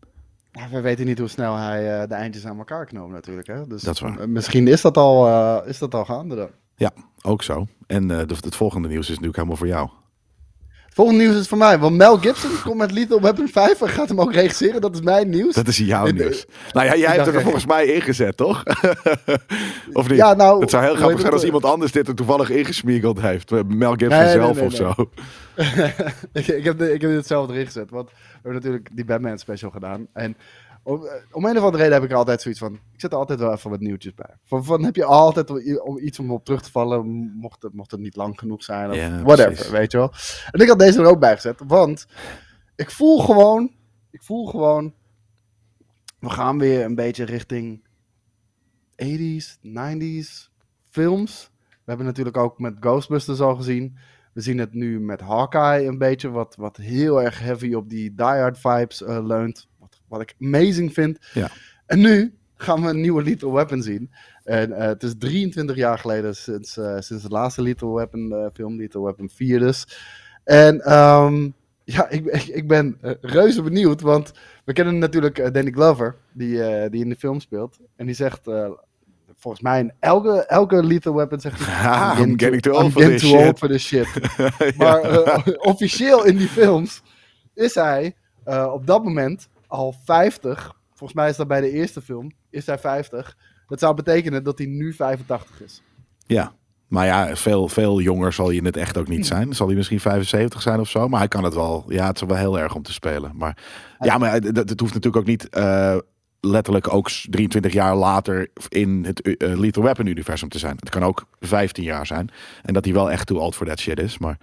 [0.71, 3.47] We weten niet hoe snel hij de eindjes aan elkaar knoopt natuurlijk.
[3.47, 3.67] Hè?
[3.67, 4.29] Dus Dat is waar.
[4.29, 6.49] misschien is dat al, is dat al gaande dan.
[6.75, 7.67] Ja, ook zo.
[7.87, 9.89] En het volgende nieuws is natuurlijk helemaal voor jou.
[10.95, 13.89] Het volgende nieuws is voor mij, want Mel Gibson komt met Lethal Weapon 5 en
[13.89, 14.81] gaat hem ook regisseren.
[14.81, 15.53] Dat is mijn nieuws.
[15.53, 16.45] Dat is jouw nieuws.
[16.71, 18.63] Nou ja, jij hebt er volgens mij ingezet, toch?
[19.93, 20.17] of niet?
[20.17, 21.53] Ja, nou, het zou heel grappig zijn als het?
[21.53, 23.51] iemand anders dit er toevallig ingesmiegeld heeft.
[23.51, 24.93] Eh, Mel Gibson Nee, zelf nee, of zo.
[26.39, 27.89] ik, ik, heb, ik heb dit zelf erin gezet.
[27.89, 30.07] Want we hebben natuurlijk die Batman special gedaan.
[30.13, 30.37] En
[30.85, 32.73] om, eh, om een of andere reden heb ik er altijd zoiets van.
[32.73, 34.37] Ik zet er altijd wel even wat nieuwtjes bij.
[34.43, 37.05] Van, van heb je altijd om iets om op terug te vallen.
[37.35, 38.89] Mocht het, mocht het niet lang genoeg zijn.
[38.89, 39.69] Of Ja, whatever, precies.
[39.69, 40.11] weet je wel.
[40.51, 41.61] En ik had deze er ook bij gezet.
[41.67, 42.07] Want
[42.75, 43.71] ik voel gewoon.
[44.11, 44.93] Ik voel gewoon.
[46.19, 47.87] We gaan weer een beetje richting
[49.03, 50.49] 80s, 90s
[50.89, 51.51] films.
[51.69, 53.97] We hebben natuurlijk ook met Ghostbusters al gezien.
[54.33, 58.13] We zien het nu met Hawkeye een beetje, wat, wat heel erg heavy op die
[58.15, 59.67] Die Hard vibes eh, leunt.
[60.07, 61.17] Wat, ik amazing vind.
[61.33, 61.49] Ja.
[61.85, 64.11] En nu gaan we een nieuwe Lethal Weapon zien.
[64.43, 68.45] En eh, het is 23 jaar geleden sinds, eh, sinds de laatste Lethal Weapon eh,
[68.53, 69.87] film, Lethal Weapon 4 dus.
[70.43, 71.49] En ehm,
[71.83, 74.31] ja, ik, ik, ik ben reuze benieuwd, want
[74.65, 77.79] we kennen natuurlijk Danny Glover, die, die in de film speelt.
[77.95, 78.41] En die zegt,
[79.37, 82.17] volgens mij in elke, elke Lethal Weapon zegt hij...
[82.23, 83.47] I'm getting too old for this too shit.
[83.47, 84.07] old for this shit.
[84.77, 87.01] Maar eh, officieel in die films
[87.53, 88.15] is hij
[88.71, 90.73] op dat moment al 50.
[90.89, 92.31] Volgens mij is dat bij de eerste film.
[92.49, 93.37] Is hij 50.
[93.67, 95.81] Dat zou betekenen dat hij nu 85 is.
[96.25, 96.53] Ja,
[96.87, 99.53] maar ja, veel, veel jonger zal je het echt ook niet zijn.
[99.53, 101.85] Zal hij misschien 75 zijn of zo, maar hij kan het wel.
[101.87, 103.31] Ja, het is wel heel erg om te spelen.
[103.35, 103.57] Maar
[103.99, 105.97] ja, maar het, het hoeft natuurlijk ook niet eh,
[106.39, 110.75] letterlijk ook 23 jaar later in het eh, Lethal Weapon universum te zijn.
[110.79, 112.29] Het kan ook 15 jaar zijn
[112.63, 114.17] en dat hij wel echt too old for that shit is.
[114.17, 114.37] Maar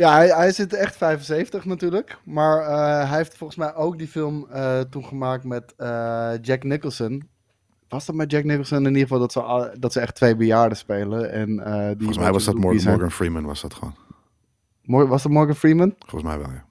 [0.00, 2.18] Ja, hij, hij zit echt 75 natuurlijk.
[2.24, 6.62] Maar eh, hij heeft volgens mij ook die film eh, toen gemaakt met eh, Jack
[6.64, 7.28] Nicholson.
[7.88, 10.78] Was dat met Jack Nicholson in ieder geval dat ze, dat ze echt twee bejaarden
[10.78, 11.32] spelen?
[11.32, 13.94] En, die Volgens mij was dat Morgan, Morgan Freeman, was dat gewoon.
[14.82, 15.94] Mor- Was dat Morgan Freeman?
[15.98, 16.64] Volgens mij wel, ja.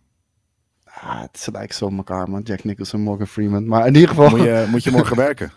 [0.83, 2.41] Ah, het lijkt zo op elkaar, man.
[2.41, 3.67] Jack Nicholson, Morgan Freeman.
[3.67, 4.29] Maar in ieder geval...
[4.29, 5.51] Moet je, moet je morgen werken?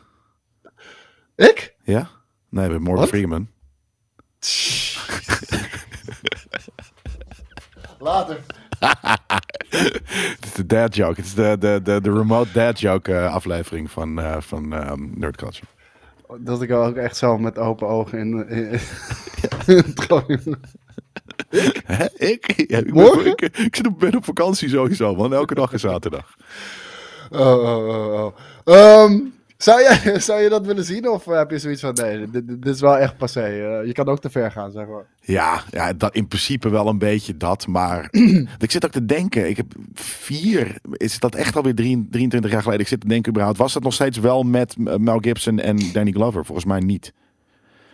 [1.51, 1.75] Ik?
[1.83, 2.09] Ja?
[2.49, 3.07] Nee, met Morgan?
[3.07, 3.49] Freeman.
[8.03, 8.41] Later.
[9.69, 11.15] Het is de dad joke.
[11.17, 15.07] Het is de, de, de, de remote dad joke eh, aflevering van, eh, van ehm,
[15.15, 15.67] Nerd Culture.
[16.39, 18.49] Dat ik ook echt zo met open ogen in...
[18.49, 18.71] in,
[19.67, 20.41] in het gewoon-
[21.85, 22.07] Hè?
[22.17, 22.55] Ik?
[22.71, 23.27] Ja, ik, ben- Morgen?
[23.27, 25.35] ik, ik zit op, ben op vakantie sowieso, man.
[25.35, 26.35] Elke dag is zaterdag.
[27.31, 28.35] Oh, oh, oh, oh.
[28.65, 29.19] Ehm,
[29.63, 31.09] zou, jij, zou je dat willen zien?
[31.09, 33.41] Of heb je zoiets van, nee, dit, dit is wel echt passé.
[33.41, 35.05] eh, je kan ook te ver gaan, zeg maar.
[35.21, 37.67] Ja, ja dat, in principe wel een beetje dat.
[37.67, 38.09] Maar
[38.59, 39.49] ik zit ook te denken.
[39.49, 40.77] Ik heb vier.
[40.93, 42.83] Is dat echt alweer drie- 23 jaar geleden?
[42.83, 43.59] Ik zit te denken überhaupt.
[43.59, 46.45] Was dat nog steeds wel met eh, Mel Gibson en Danny Glover?
[46.45, 47.13] Volgens mij niet.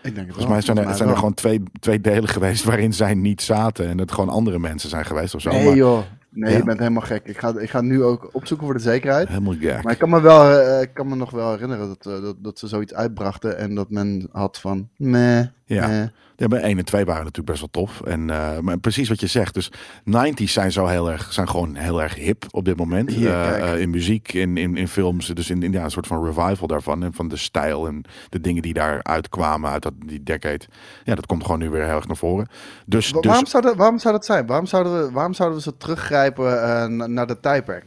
[0.02, 2.92] Ik denk het Volgens mij zijn er, zijn er gewoon twee, twee delen geweest waarin
[2.92, 3.88] zij niet zaten.
[3.88, 5.50] En het gewoon andere mensen zijn geweest of zo.
[5.50, 6.02] Nee maar joh,
[6.38, 6.56] nee, Ja.
[6.56, 7.26] je bent helemaal gek.
[7.26, 9.28] Ik ga, ik ga nu ook opzoeken voor de zekerheid.
[9.28, 9.82] helemaal gek.
[9.82, 12.36] Maar ik kan me, wel, eh, ik kan me nog wel herinneren dat, eh, dat,
[12.38, 15.86] dat ze zoiets uitbrachten en dat men had van, meh, Ja.
[15.86, 16.06] meh.
[16.40, 18.00] Ja, bij 1 en 2 waren natuurlijk best wel tof.
[18.00, 19.54] En, eh, maar precies wat je zegt.
[19.54, 19.70] Dus
[20.04, 23.14] 90s zijn zo heel erg, zijn gewoon heel erg hip op dit moment.
[23.14, 25.26] Eh, eh, in muziek, in, in, in films.
[25.26, 27.02] Dus in, in ja, een soort van revival daarvan.
[27.02, 30.60] En van de stijl en de dingen die daar uitkwamen uit dat, die decade.
[31.04, 32.48] Ja, dat komt gewoon nu weer heel erg naar voren.
[32.86, 34.46] Dus, Wa- dus waarom, zou dat, waarom zou dat zijn?
[34.46, 37.84] Waarom zouden we, waarom zouden we zo teruggrijpen na- naar de tijdperk?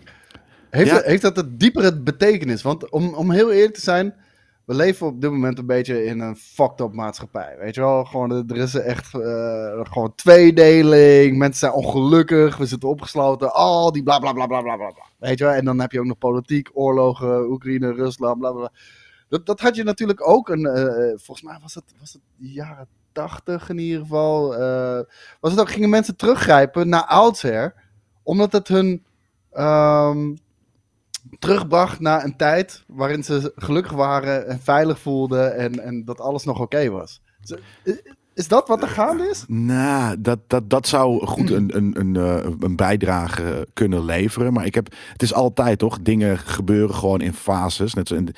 [0.69, 0.95] Heeft, Ja.
[0.95, 2.61] dat, heeft dat een diepere betekenis?
[2.61, 4.13] Want om, om heel eerlijk te zijn,
[4.71, 7.55] we leven op dit moment een beetje in een fucked up maatschappij.
[7.59, 12.89] Weet je wel, gewoon, er is echt eh, gewoon tweedeling, mensen zijn ongelukkig, we zitten
[12.89, 14.93] opgesloten, al die bla bla bla bla bla bla.
[15.17, 18.71] Weet je wel, en dan heb je ook nog politiek, oorlogen, Oekraïne, Rusland, bla bla.
[19.29, 22.21] Dat, dat had je natuurlijk ook, een, eh, eh, volgens mij was het, was het
[22.37, 24.47] jaren tachtig in ieder geval.
[25.39, 27.73] was het ook, gingen mensen teruggrijpen naar oudsher,
[28.23, 29.05] omdat het hun
[29.51, 30.35] ehm,
[31.39, 36.43] terugbracht naar een tijd waarin ze gelukkig waren en veilig voelden en, en dat alles
[36.43, 37.21] nog oké was.
[38.33, 39.43] Is dat wat er gaande is?
[39.47, 44.53] Nou, dat, dat, dat zou goed een, een, een, eh, een bijdrage kunnen leveren.
[44.53, 47.93] Maar ik heb, het is altijd toch, dingen gebeuren gewoon in fases.
[47.93, 48.33] Net zo in de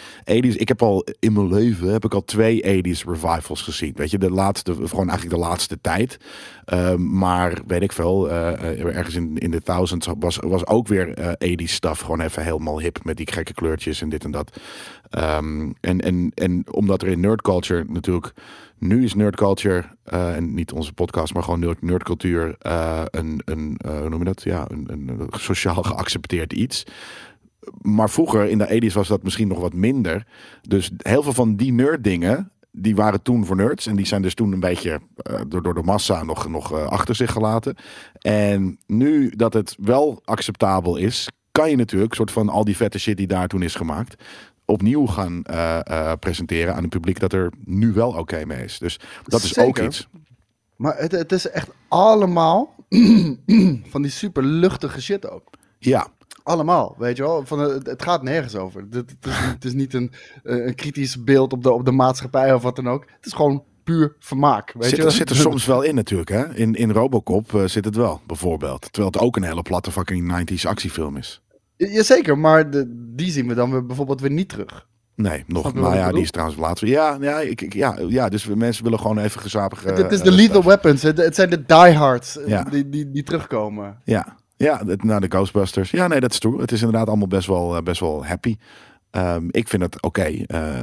[0.54, 0.56] 80s.
[0.56, 3.94] Ik heb al in mijn leven heb ik al twee 80s revivals gezien.
[3.96, 6.18] Weet je, de laatste, gewoon eigenlijk de laatste tijd.
[6.66, 10.88] Ehm, maar weet ik veel, eh, eh, ergens in, in de thousands was, was ook
[10.88, 12.02] weer eh 80s stuff.
[12.02, 14.58] Gewoon even helemaal hip met die gekke kleurtjes en dit en dat.
[15.10, 18.34] Ehm, en, en, en omdat er in nerd culture natuurlijk.
[18.84, 23.42] Nu is nerd culture, eh, en niet onze podcast, maar gewoon nerd, nerdcultuur, eh, een,
[23.46, 24.44] een eh, hoe noem je dat?
[24.44, 26.86] Ja, een, een sociaal geaccepteerd iets.
[27.82, 30.28] Maar vroeger, in de 80s, was dat misschien nog wat minder.
[30.62, 33.88] Dus heel veel van die nerd dingen, die waren toen voor nerds.
[33.88, 35.00] En die zijn dus toen een beetje
[35.48, 37.76] door, door de massa nog, nog achter zich gelaten.
[38.20, 43.00] En nu dat het wel acceptabel is, kan je natuurlijk, soort van al die vette
[43.00, 44.24] shit die daar toen is gemaakt,
[44.66, 48.78] opnieuw gaan eh, eh, presenteren aan een publiek dat er nu wel oké mee is.
[48.80, 50.08] Dus dat is ook iets.
[50.76, 52.76] Maar het, het is echt allemaal
[53.92, 55.50] van die super luchtige shit ook.
[55.80, 56.08] Ja,
[56.44, 57.46] Allemaal, weet je wel.
[57.46, 58.82] Van, eh, het, het gaat nergens over.
[58.82, 60.12] Het, het, is, niet- het is niet een,
[60.44, 63.06] een kritisch beeld op de, op de maatschappij of wat dan ook.
[63.16, 64.72] Het is gewoon puur vermaak.
[64.74, 65.04] Weet zit, je?
[65.04, 66.30] er- zit er soms wel in natuurlijk.
[66.30, 66.56] Hè?
[66.56, 68.82] In, in Robocop zit het wel, bijvoorbeeld.
[68.82, 71.42] Terwijl het ook een hele platte fucking 90s actiefilm is.
[71.78, 74.88] Jazeker, maar de, die zien we dan weer bijvoorbeeld weer niet terug.
[75.16, 75.74] Nee, nog.
[75.74, 76.84] Maar ja, die is trouwens laatst.
[76.86, 79.84] Ja, ja, ik, ik- ja, ja, dus mensen willen gewoon even gezapig.
[79.84, 81.02] het, het is de lethal weapons.
[81.02, 82.64] Het, het zijn de diehards eh, Ja.
[82.64, 83.98] die, die, die terugkomen.
[84.04, 85.92] Ja, ja nou, de Ghostbusters.
[85.92, 86.62] Ja, nee, dat is true.
[86.62, 88.56] Het is inderdaad allemaal best wel, eh, best wel happy.
[89.12, 90.22] Ehm, ik vind het oké.
[90.22, 90.82] eh, eh,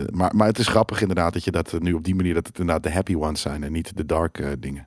[0.00, 2.34] eh, maar, maar het is grappig inderdaad dat je dat eh, nu op die manier...
[2.34, 4.86] dat het inderdaad de happy ones zijn en niet de dark eh, dingen.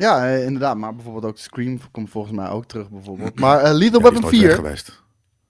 [0.00, 0.76] Ja, eh, inderdaad.
[0.76, 3.40] Maar bijvoorbeeld ook Scream komt volgens mij ook terug bijvoorbeeld.
[3.44, 5.02] Maar eh, Lethal Ja, Weapon nooit weg 4, geweest.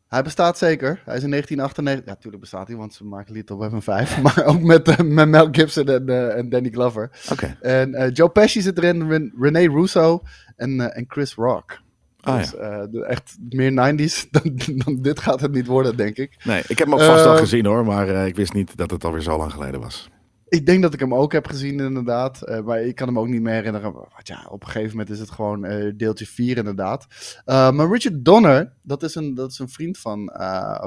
[0.08, 1.02] hij bestaat zeker.
[1.04, 2.04] Hij is in 1998.
[2.04, 4.18] Ja, natuurlijk bestaat hij, want ze maken Lethal Weapon 5.
[4.22, 7.10] Maar ook met, eh, met Mel Gibson en, en Danny Glover.
[7.32, 7.56] Oké.
[7.60, 10.22] En Joe Pesci zit erin, Ren- René Russo
[10.56, 11.80] en, en Chris Rock.
[12.20, 12.86] Ah, dus ja.
[13.00, 16.36] echt meer 90s dan, dan dit gaat het niet worden, denk ik.
[16.44, 17.84] Nee, ik heb hem ook vast wel Eh, gezien hoor.
[17.84, 20.10] Maar ik wist niet dat het alweer zo lang geleden was.
[20.50, 22.42] Ik denk dat ik hem ook heb gezien, inderdaad.
[22.42, 23.92] Eh, maar ik kan hem ook niet meer herinneren.
[23.92, 27.06] Want ja, op een gegeven moment is het gewoon eh, deeltje 4, inderdaad.
[27.44, 30.30] Eh, maar Richard Donner, dat is een, dat is een vriend van,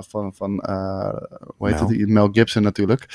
[0.10, 0.52] van, van
[1.58, 1.90] hoe heet Mel.
[1.90, 2.08] het?
[2.10, 3.06] Mel Gibson natuurlijk.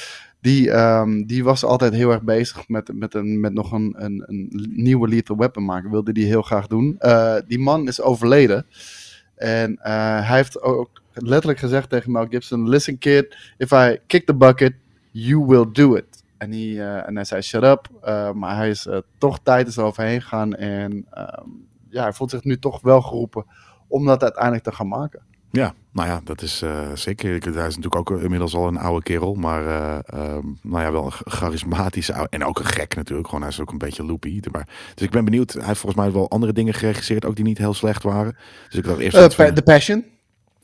[0.41, 4.25] Die, ehm, die was altijd heel erg bezig met, met, een, met nog een, een,
[4.27, 5.91] een nieuwe Lethal Weapon maken.
[5.91, 6.99] Wilde die heel graag doen.
[7.47, 8.67] Die man is overleden.
[9.35, 14.35] En hij heeft ook letterlijk gezegd tegen Mel Gibson: Listen, kid, if I kick the
[14.35, 14.73] bucket,
[15.11, 16.18] you will do it.
[16.39, 17.89] En hij, eh, en hij zei: Shut up.
[18.03, 20.55] Eh, maar hij is eh, toch tijd is er overheen gegaan.
[20.55, 21.47] En ehm,
[21.91, 23.45] ja, hij voelt zich nu toch wel geroepen
[23.89, 25.21] om dat uiteindelijk te gaan maken.
[25.51, 27.31] Ja, nou ja, dat is eh, zeker.
[27.31, 31.05] Hij is natuurlijk ook inmiddels al een oude kerel, maar eh, ehm, nou ja, wel
[31.05, 33.27] een charismatische oude, en ook een gek natuurlijk.
[33.29, 34.41] Gewoon, hij is ook een beetje loopy.
[34.53, 35.53] Maar, dus ik ben benieuwd.
[35.53, 38.37] Hij heeft volgens mij wel andere dingen geregisseerd, ook die niet heel slecht waren.
[38.69, 39.17] Dus ik dacht eerst.
[39.17, 40.05] Eh, van- The Passion.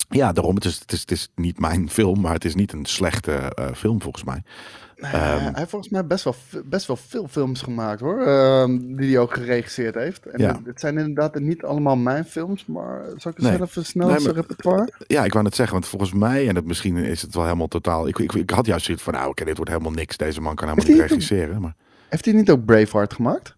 [0.09, 0.55] Ja, daarom.
[0.55, 3.33] Het is, het, is, het is niet mijn film, maar het is niet een slechte
[3.33, 4.43] eh, film volgens mij.
[4.97, 5.38] Nee, Ehm.
[5.43, 8.23] hij heeft volgens mij best wel, best wel veel films gemaakt hoor.
[8.23, 10.27] ehm, die hij ook geregisseerd heeft.
[10.27, 10.61] En Ja.
[10.64, 13.85] het, zijn inderdaad niet allemaal mijn films, maar zal ik eens Nee.
[13.85, 14.93] snel Nee, zijn repertoire?
[15.07, 17.69] Ja, ik wou net zeggen, want volgens mij, en dat misschien is het wel helemaal
[17.69, 18.09] totaal.
[18.09, 20.17] Ik, ik, ik had juist zoiets van, nou, oké, dit wordt helemaal niks.
[20.17, 21.61] Deze man kan helemaal Heeft niet regisseren.
[21.61, 21.75] Maar...
[22.09, 23.57] Heeft hij niet ook Braveheart gemaakt?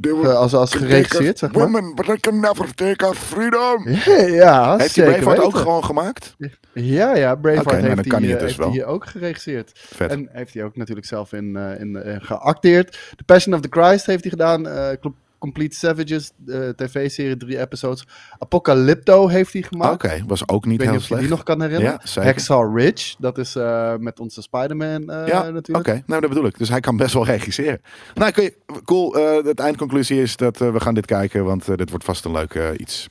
[0.00, 1.62] Eh, als, als geregisseerd, zeg maar.
[1.62, 3.88] Women, but I can never take our freedom.
[4.42, 6.36] Ja, Heeft hij Braveheart ook gewoon gemaakt?
[6.72, 9.72] Ja, ja, Braveheart nou, heeft, dan kan hij, hij eh, dus heeft hij ook geregisseerd.
[9.74, 10.10] Vet.
[10.10, 12.90] En heeft hij ook natuurlijk zelf in, eh, in eh, geacteerd.
[13.16, 14.66] The Passion of the Christ heeft hij gedaan.
[14.68, 15.08] eh, Cl-
[15.40, 18.06] Complete Savages, de tv-serie, drie episodes.
[18.38, 20.04] Apocalypto heeft hij gemaakt.
[20.04, 21.20] Oké, was ook Ik niet weet heel niet of je slecht.
[21.20, 22.00] die nog kan herinneren.
[22.14, 22.22] Ja.
[22.22, 25.50] Hacksaw Ridge, dat is eh, met onze Spider-Man eh, ja, oké.
[25.52, 26.02] natuurlijk.
[26.06, 26.58] Nou, dat bedoel ik.
[26.58, 27.80] Dus hij kan best wel regisseren.
[28.14, 29.18] Nou, je, cool.
[29.18, 32.24] eh het eindconclusie is dat eh, we gaan dit kijken, want eh, dit wordt vast
[32.24, 33.08] een leuk eh, iets.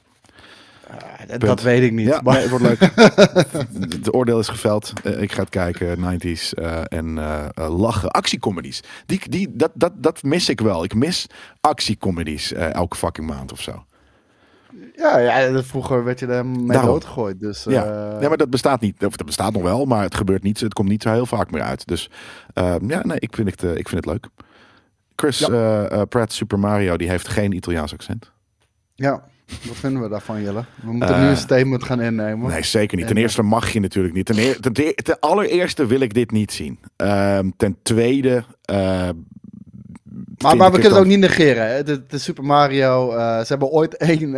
[0.92, 2.08] Ah, dat, dat weet ik niet.
[2.08, 2.80] Ja, maar, nee, het wordt leuk.
[3.96, 4.94] Het oordeel is geveld.
[5.04, 8.12] Eh, ik ga het kijken, 90s eh, en eh, lachen.
[8.12, 8.84] Actiecomedies.
[9.06, 10.84] Die, die, dat, dat, dat mis ik wel.
[10.84, 11.28] Ik mis
[11.62, 13.86] actiecomedies eh, elke fucking maand of zo.
[14.96, 16.90] ja, ja, vroeger werd je er mee Daarom.
[16.90, 17.40] doodgegooid.
[17.40, 17.84] Dus, Ja.
[17.86, 19.06] eh, ja, maar dat bestaat niet.
[19.06, 20.60] Of dat bestaat nog wel, maar het gebeurt niet.
[20.60, 21.88] Het komt niet zo heel vaak meer uit.
[21.88, 22.10] Dus
[22.54, 24.28] eh, ja, nee, ik vind het, ik vind het leuk.
[25.16, 26.06] Chris Ja.
[26.06, 28.32] Pratt Super Mario, die heeft geen Italiaans accent.
[28.96, 29.24] ja,
[29.68, 30.64] wat vinden we daarvan, Jelle?
[30.84, 32.50] We moeten Eh, nu een statement gaan innemen.
[32.50, 33.08] Nee, zeker niet.
[33.08, 34.26] Ten En, eerste mag je natuurlijk niet.
[34.26, 36.80] Ten, eer- ten, te- ten allereerste wil ik dit niet zien.
[36.96, 38.44] Ehm, ten tweede.
[38.66, 39.10] eh,
[40.44, 41.68] Maar, maar we kunnen het ook niet negeren.
[41.72, 41.84] Hè?
[41.84, 44.36] De, de Super Mario, eh, ze hebben ooit één,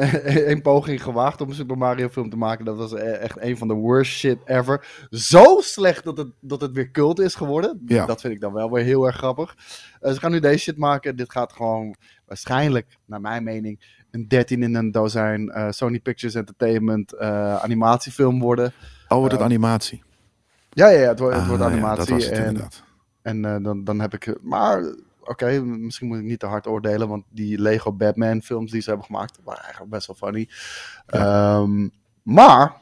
[0.48, 2.66] één poging gewaagd om een Super Mario film te maken.
[2.66, 4.88] Dat was e- echt een van de worst shit ever.
[5.10, 7.82] Zo slecht dat het, dat het weer cult is geworden.
[7.86, 8.06] Ja.
[8.06, 9.56] Dat vind ik dan wel weer heel erg grappig.
[10.00, 11.16] Eh, ze gaan nu deze shit maken.
[11.16, 16.36] Dit gaat gewoon waarschijnlijk, naar mijn mening, een 13 in een dozijn eh, Sony Pictures
[16.36, 18.74] Entertainment eh, animatiefilm worden.
[19.08, 20.04] Oh, wordt het eh, animatie?
[20.70, 21.98] Ja, ja, ja het, wordt, het Ah, wordt ja, animatie.
[21.98, 22.84] dat was het en inderdaad.
[23.22, 24.28] en eh, dan, dan heb ik.
[24.28, 27.08] eh, Maar oké, misschien moet ik niet te hard oordelen.
[27.08, 29.40] Want die Lego Batman films die ze hebben gemaakt.
[29.44, 30.50] waren eigenlijk best wel funny.
[31.06, 31.88] Ehm,
[32.24, 32.74] maar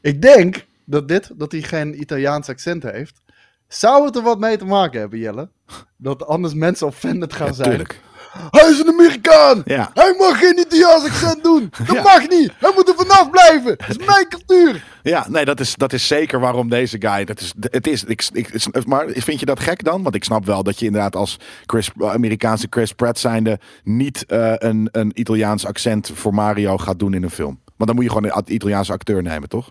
[0.00, 3.20] ik denk dat dit, dat hij geen Italiaans accent heeft.
[3.68, 5.50] Zou het er wat mee te maken hebben, Jelle?
[5.96, 7.68] Dat anders mensen offended gaan Ja, zijn.
[7.68, 8.00] tuurlijk.
[8.50, 9.62] Hij is een Amerikaan!
[9.64, 9.90] Ja.
[9.94, 11.70] Hij mag geen Italiaans accent doen!
[11.86, 12.02] Dat Ja.
[12.02, 12.52] mag niet!
[12.58, 13.74] Hij moet er vanaf blijven!
[13.78, 14.84] Dat is mijn cultuur!
[15.02, 17.24] Ja, nee, dat is, dat is zeker waarom deze guy.
[17.24, 20.02] Dat is, het is, ik, ik, maar vind je dat gek dan?
[20.02, 23.58] Want ik snap wel dat je inderdaad als Chris, Amerikaanse Chris Pratt zijnde.
[23.84, 27.60] niet eh, een, een Italiaans accent voor Mario gaat doen in een film.
[27.64, 29.70] Want dan moet je gewoon een Italiaanse acteur nemen, toch?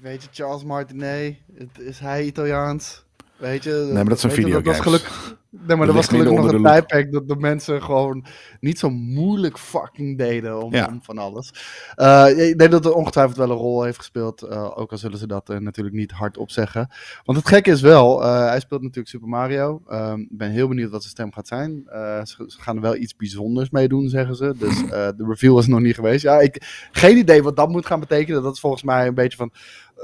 [0.00, 3.04] Weet je, Charles Martinet, het- is hij Italiaans?
[3.36, 3.70] Weet je?
[3.70, 4.80] Nee, maar dat zijn weet je, dat was videogames.
[4.80, 8.24] gelukkig, nee, maar dat was gelukkig nog een tijdperk dat de mensen gewoon
[8.60, 10.86] niet zo moeilijk fucking deden om, Ja.
[10.86, 11.52] om van alles.
[11.94, 15.18] Eh, ik denk dat het ongetwijfeld wel een rol heeft gespeeld, eh, ook al zullen
[15.18, 16.88] ze dat eh, natuurlijk niet hardop zeggen.
[17.24, 19.82] Want het gekke is wel, hij speelt natuurlijk Super Mario.
[19.88, 21.82] Ehm, Ik ben heel benieuwd wat zijn stem gaat zijn.
[22.26, 24.54] Ze, ze gaan er wel iets bijzonders mee doen, zeggen ze.
[24.58, 26.22] Dus de reveal is nog niet geweest.
[26.22, 28.42] Ja, ik, geen idee wat dat moet gaan betekenen.
[28.42, 29.50] Dat is volgens mij een beetje van.
[29.96, 30.02] eh,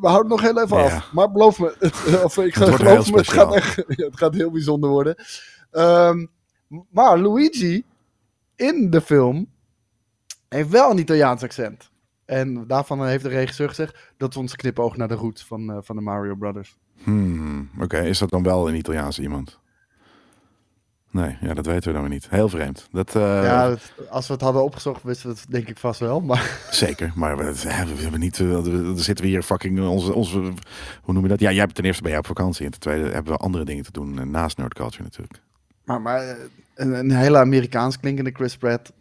[0.00, 0.84] we houden het nog heel even Ja.
[0.84, 1.12] af.
[1.12, 1.74] Maar beloof me.
[2.24, 5.14] of ik geloof me, het gaat, echt, het gaat heel bijzonder worden.
[5.70, 6.26] Ehm,
[6.90, 7.84] maar Luigi
[8.56, 9.46] in de film
[10.48, 11.90] heeft wel een Italiaans accent.
[12.24, 15.78] En daarvan heeft de regisseur gezegd dat we ons knipoog naar de roots van, eh,
[15.80, 16.76] van de Mario Brothers.
[17.02, 19.58] Hmm, Oké, is dat dan wel een Italiaanse iemand?
[21.14, 22.26] Nee, ja, dat weten we dan weer niet.
[22.30, 22.88] Heel vreemd.
[22.92, 23.76] Dat, eh, ja,
[24.10, 26.20] als we het hadden opgezocht, wisten we het denk ik vast wel.
[26.20, 28.40] Maar Zeker, maar we, we hebben niet.
[28.40, 30.38] eh, we- Dan zitten we hier fucking onze, onze.
[31.02, 31.40] Hoe noem je dat?
[31.40, 32.64] Ja, jij hebt ten eerste ben jij op vakantie.
[32.64, 35.40] En ten tweede hebben we andere dingen te doen eh, naast Nerd Culture natuurlijk.
[35.84, 36.36] Maar, maar eh,
[36.74, 38.92] een, een hele Amerikaans klinkende Chris Pratt.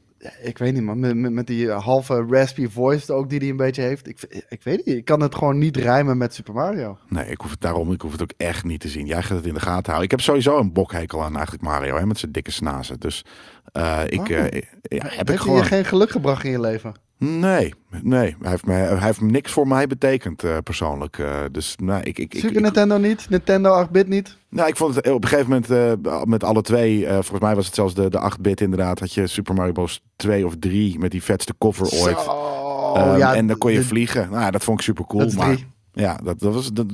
[0.42, 1.00] Ik weet niet, man.
[1.00, 4.08] Met, met, die eh, halve raspy voice ook die hij een beetje heeft.
[4.08, 4.96] Ik, ik weet niet.
[4.96, 6.98] Ik kan het gewoon niet rijmen met Super Mario.
[7.10, 7.92] Nee, ik hoef het daarom.
[7.92, 9.06] Ik hoef het ook echt niet te zien.
[9.06, 10.04] Jij gaat het in de gaten houden.
[10.04, 13.00] Ik heb sowieso een bokhekel aan eigenlijk Mario, hè, met zijn dikke snazen.
[13.00, 13.26] Dus
[13.72, 14.20] eh, ik.
[14.20, 14.30] Oh.
[14.30, 15.58] eh, ja, heb ik Heeft gewoon.
[15.58, 16.94] je geen geluk gebracht in je leven?
[17.26, 18.36] Nee, nee.
[18.42, 21.18] Hij heeft, me, hij heeft niks voor mij betekend eh, persoonlijk.
[21.20, 23.30] eh, dus nou, ik, ik, ik, Super ik, Nintendo niet?
[23.30, 24.38] Nintendo 8-bit niet?
[24.50, 25.70] Nou, ik vond het op een gegeven moment
[26.06, 29.14] eh, met alle twee, eh, volgens mij was het zelfs de, de 8-bit inderdaad, had
[29.14, 30.02] je Super Mario Bros.
[30.16, 32.20] 2 of 3 met die vetste cover ooit.
[32.20, 32.30] Zo.
[32.32, 33.36] Oh Ehm, ja.
[33.36, 34.30] en dan kon je de- vliegen.
[34.32, 35.32] Nou, dat vond ik super cool.
[35.32, 35.66] Maar drie.
[35.94, 36.74] ja, dat, dat was.
[36.74, 36.86] dat-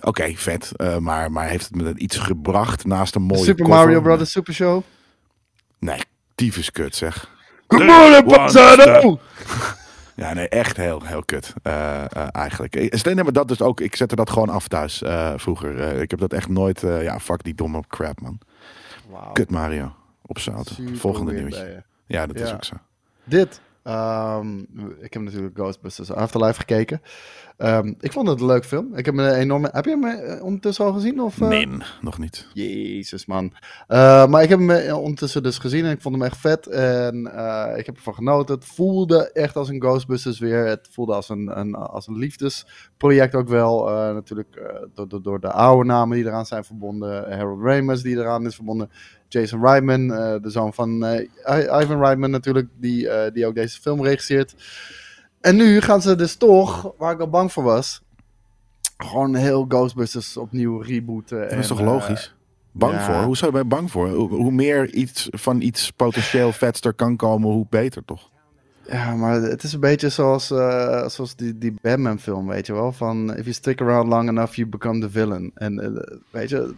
[0.00, 0.72] Oké, vet.
[0.76, 3.78] Eh, maar, maar heeft het me iets gebracht naast een mooie Super cover?
[3.80, 4.82] Mario Brothers Super Show.
[5.78, 5.98] Nee,
[6.34, 7.34] tyfus kut zeg.
[7.68, 9.18] Good Three, morning, one, Potato!
[10.16, 11.52] Ja, nee, echt heel, heel kut.
[11.62, 12.88] eh, eh, eigenlijk.
[12.90, 13.80] Steen, nee, maar dat dus ook.
[13.80, 15.80] Ik zette dat gewoon af thuis eh, vroeger.
[15.80, 16.82] Eh, ik heb dat echt nooit.
[16.82, 18.38] eh, ja, fuck die domme crap, man.
[19.10, 19.32] Wauw.
[19.32, 19.94] Kut Mario.
[20.26, 20.66] Op zout.
[20.68, 21.84] Super Volgende nieuwtje.
[22.06, 22.74] Ja, dat is ook zo.
[23.24, 23.60] Dit.
[23.86, 24.58] Ehm,
[25.00, 27.00] ik heb natuurlijk Ghostbusters Afterlife gekeken.
[27.56, 28.94] Ehm, ik vond het een leuk film.
[28.94, 29.68] Ik heb me enorm.
[29.70, 31.20] Heb je hem eh, ondertussen al gezien?
[31.20, 31.48] Of, eh?
[31.48, 31.68] Nee,
[32.00, 32.48] nog niet.
[32.52, 33.52] Jezus, man.
[33.86, 36.66] Eh, maar ik heb hem ondertussen dus gezien en ik vond hem echt vet.
[36.66, 37.16] En
[37.76, 38.54] ik heb ervan genoten.
[38.54, 40.66] Het voelde echt als een Ghostbusters weer.
[40.66, 43.84] Het voelde als een, een, als een liefdesproject ook wel.
[44.14, 44.60] Natuurlijk
[44.94, 47.32] door, door, door de oude namen die eraan zijn verbonden.
[47.32, 48.90] Harold Ramis die eraan is verbonden.
[49.28, 53.80] Jason Reitman, eh, de zoon van eh, Ivan Reitman natuurlijk, die, eh, die ook deze
[53.80, 54.54] film regisseert.
[55.40, 58.02] En nu gaan ze dus toch, waar ik al bang voor was,
[58.96, 61.40] gewoon heel Ghostbusters opnieuw rebooten.
[61.40, 62.34] Dat is toch logisch?
[62.72, 63.04] Bang ja.
[63.04, 63.14] voor?
[63.14, 64.08] Hoe zou je bij bang voor?
[64.08, 68.30] Hoe, hoe meer iets van iets potentieel vetster kan komen, hoe beter toch?
[68.88, 72.92] Ja, maar het is een beetje zoals, zoals die, die Batman film, weet je wel.
[72.92, 75.50] Van, if you stick around long enough, you become the villain.
[75.54, 76.74] En weet je,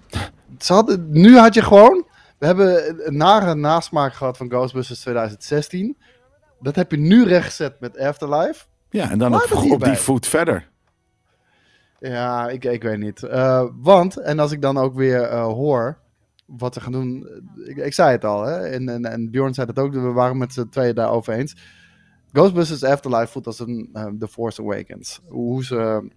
[0.58, 2.06] ze hadden, nu had je gewoon...
[2.38, 5.96] We hebben een nare nasmaak gehad van Ghostbusters 2016.
[6.60, 8.64] Dat heb je nu rechtgezet met Afterlife.
[8.90, 10.68] Ja, en dan op, het op die voet verder.
[11.98, 13.22] Ja, ik, ik weet niet.
[13.22, 15.98] Eh, want, en als ik dan ook weer eh, hoor
[16.46, 17.28] wat ze gaan doen.
[17.64, 18.56] Ik, ik zei het al, hè?
[18.58, 19.92] En, en, en Bjorn zei het ook.
[19.92, 21.56] We waren met z'n tweeën daarover eens.
[22.32, 25.20] Ghostbusters Afterlife voelt als een eh, The Force Awakens.
[25.26, 26.08] Hoe ze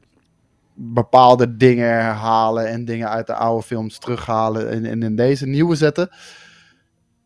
[0.83, 5.75] bepaalde dingen herhalen en dingen uit de oude films terughalen en, en in deze nieuwe
[5.75, 6.09] zetten.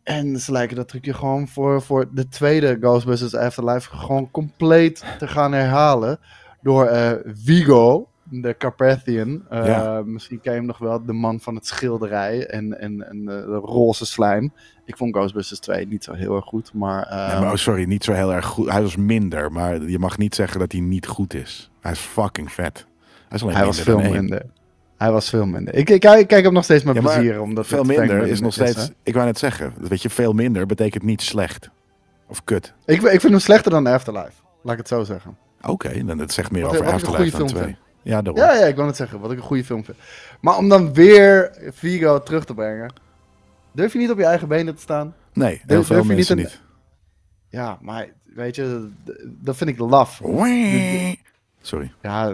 [0.04, 5.28] En ze lijken dat trucje gewoon voor, voor de tweede Ghostbusters Afterlife gewoon compleet te
[5.28, 6.20] gaan herhalen.
[6.62, 9.44] Door eh, Vigo, de Carpathian.
[9.50, 10.02] Eh, Ja.
[10.06, 13.46] Misschien ken je hem nog wel, de man van het schilderij en, en, en de,
[13.48, 14.54] de roze slijm.
[14.86, 17.04] Ik vond Ghostbusters 2 niet zo heel erg goed, maar...
[17.04, 18.70] eh, maar, oh, sorry, niet zo heel erg goed.
[18.72, 21.72] Hij was minder, maar je mag niet zeggen dat hij niet goed is.
[21.82, 22.86] Hij is fucking vet.
[23.28, 24.42] Hij is alleen hij was veel minder.
[24.98, 25.74] Hij was veel minder.
[25.76, 27.42] Ik, ik, ik kijk hem nog steeds met Ja, plezier.
[27.42, 28.92] Omdat Veel minder is nog steeds...
[29.04, 31.70] ik wou net zeggen, weet je, veel minder betekent niet slecht.
[32.28, 32.74] Of kut.
[32.86, 34.32] Ik, ik vind hem slechter dan Afterlife.
[34.62, 35.38] Laat ik het zo zeggen.
[35.62, 37.78] Oké, dan dat zegt meer Wat- over wat Afterlife goede dan film twee.
[38.02, 38.22] Ja.
[38.34, 39.20] Ja, ja, ik wil het zeggen.
[39.20, 39.98] Wat ik een goede film vind.
[40.42, 42.94] Maar om dan weer Vigo terug te brengen.
[43.72, 45.16] Durf je niet op je eigen benen te staan?
[45.34, 46.62] Nee, heel Durf- veel durf mensen niet niet.
[47.50, 48.90] Ja, maar weet je,
[49.26, 50.22] dat vind ik laf.
[51.66, 51.92] Sorry.
[52.02, 52.34] Ja,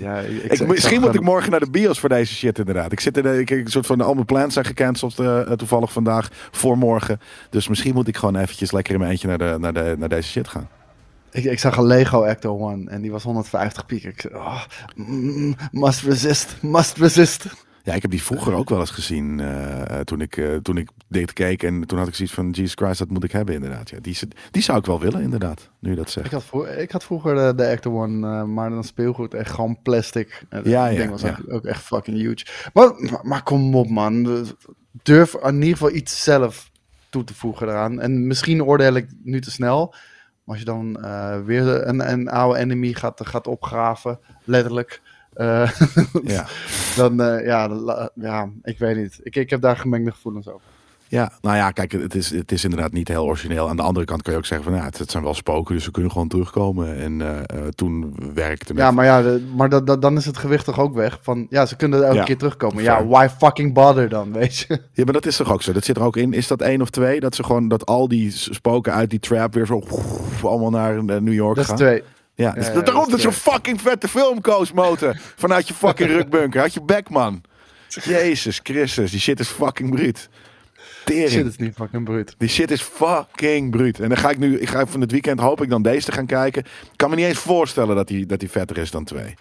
[0.00, 2.92] ja ik, Ik, ik misschien moet ik morgen naar de bios voor deze shit inderdaad.
[2.92, 5.92] Ik zit in de, ik, een soort van al mijn plans zijn gecanceld eh, toevallig
[5.92, 7.20] vandaag voor morgen.
[7.50, 10.08] Dus misschien moet ik gewoon eventjes lekker in mijn eentje naar, de, naar, de, naar
[10.08, 10.68] deze shit gaan.
[11.30, 14.04] Ik, ik zag een Lego Acto One en die was 150 piek.
[14.04, 14.62] Ik zei, oh,
[14.94, 17.46] mm, must resist, must resist.
[17.84, 20.88] Ja, ik heb die vroeger ook wel eens gezien eh, toen, ik, eh, toen ik
[21.08, 21.62] dit keek.
[21.62, 23.90] En toen had ik zoiets van, Jesus Christ, dat moet ik hebben inderdaad.
[23.90, 24.18] Ja, die,
[24.50, 26.30] die zou ik wel willen inderdaad, nu je dat Ik zegt.
[26.32, 29.78] had, vro- ik had vroeger de, de Acto One, eh, maar dan speelgoed echt gewoon
[29.82, 30.44] plastic.
[30.48, 31.38] Dat Ja, ja, ding was ja.
[31.46, 32.46] ook, ook echt fucking huge.
[32.72, 34.46] Maar, maar, maar kom op man,
[35.02, 36.70] durf in ieder geval iets zelf
[37.10, 38.00] toe te voegen eraan.
[38.00, 39.86] En misschien oordeel ik nu te snel.
[40.44, 45.00] Maar als je dan eh, weer een, een oude enemy gaat, gaat opgraven, letterlijk.
[45.34, 45.70] Eh,
[46.36, 46.46] Ja.
[46.96, 49.20] dan, eh, ja, la- ja, ik weet niet.
[49.22, 50.66] Ik, ik heb daar gemengde gevoelens over.
[51.08, 53.68] ja, nou ja, kijk, het is, het is inderdaad niet heel origineel.
[53.68, 55.74] Aan de andere kant kan je ook zeggen van, ja, het, het zijn wel spoken,
[55.74, 56.96] dus ze kunnen gewoon terugkomen.
[56.96, 60.64] En eh, toen werkte Ja, maar ja, de- maar dat, dat, dan is het gewicht
[60.64, 61.18] toch ook weg.
[61.22, 62.82] Van, ja, ze kunnen elke Ja, keer terugkomen.
[62.82, 64.80] Ja, why fucking bother dan, weet je?
[64.92, 65.72] Ja, maar dat is toch ook zo?
[65.72, 66.32] Dat zit er ook in.
[66.32, 67.20] Is dat één of twee?
[67.20, 69.82] Dat ze gewoon dat al die spoken uit die trap weer zo
[70.42, 71.78] allemaal naar New York Dat is gaan?
[71.78, 72.02] twee.
[72.34, 75.18] Ja, dus dat daarom is dat zo'n fucking vette film, Koos Moten.
[75.36, 76.60] Vanuit je fucking rukbunker.
[76.60, 77.42] Had je bek, man.
[77.88, 80.28] Jezus Christus, die shit is fucking bruut.
[81.04, 81.30] Tering.
[81.30, 82.34] Shit, is niet fucking bruut.
[82.38, 84.00] Die shit is fucking bruut.
[84.00, 86.12] En dan ga ik nu, ik ga van het weekend, hoop ik dan deze te
[86.12, 86.62] gaan kijken.
[86.64, 89.34] Ik kan me niet eens voorstellen dat die, dat die vetter is dan twee.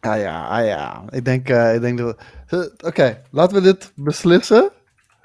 [0.00, 1.04] Ah ja, ah ja.
[1.10, 2.18] Ik denk, eh, ik denk dat...
[2.48, 4.70] eh, Oké, laten we dit beslissen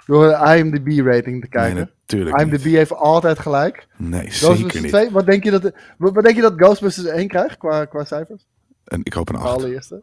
[0.06, 1.76] door een IMDb-rating te kijken.
[1.76, 2.76] Nee, natuurlijk IMDb niet.
[2.76, 3.88] heeft altijd gelijk.
[3.98, 4.90] Nee, zeker niet.
[4.92, 8.46] 2, wat denk je dat, wat, denk je dat Ghostbusters 1 krijgt qua, qua cijfers?
[8.84, 9.56] En ik hoop een De 8.
[9.58, 10.02] allereerste.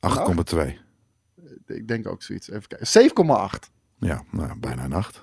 [0.00, 0.78] 8,2.
[1.66, 2.50] Ik denk ook zoiets.
[2.50, 2.86] Even kijken.
[2.86, 3.70] 7,8.
[3.98, 5.22] Ja, nou, bijna een 8.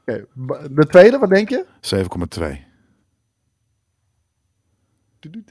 [0.00, 1.64] Oké, ba- de tweede, wat denk je?
[1.80, 2.64] 7,2.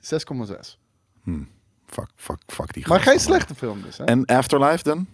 [0.01, 0.77] 6,6.
[1.23, 1.43] Hm.
[1.85, 4.03] Fuck, fuck, fuck die Maar geen slechte film dus, hè?
[4.03, 5.07] En Afterlife dan?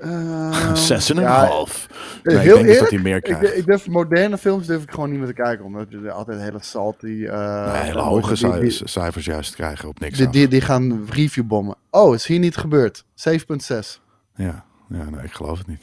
[0.00, 1.86] Ehm, Zes en een ja, half.
[1.90, 3.56] eh, Nee, ik heel denk dus dat hij meer Ik, krijgt.
[3.56, 6.58] ik durf moderne films durf ik gewoon niet meer te kijken, omdat je altijd hele
[6.62, 7.06] salty...
[7.06, 11.76] Nee, hele hoge die- cijfers, juist krijgen op niks Die, die, die gaan reviewbommen.
[11.90, 13.04] Oh, is hier niet gebeurd.
[13.28, 14.00] 7.6.
[14.34, 15.82] Ja, ja nee, ik geloof het niet.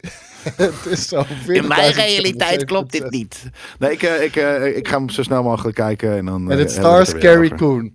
[0.56, 1.24] het is zo.
[1.46, 3.50] In mijn realiteit klopt dit niet.
[3.78, 6.16] Nee, ik, ik, eh, ik ga hem zo snel mogelijk kijken.
[6.16, 7.54] En, dan, En het stars Carrie.
[7.54, 7.92] Coon.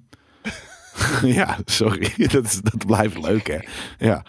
[1.39, 2.13] ja, sorry.
[2.31, 3.59] Dat, is, dat blijft leuk, hè.
[4.05, 4.25] Ja.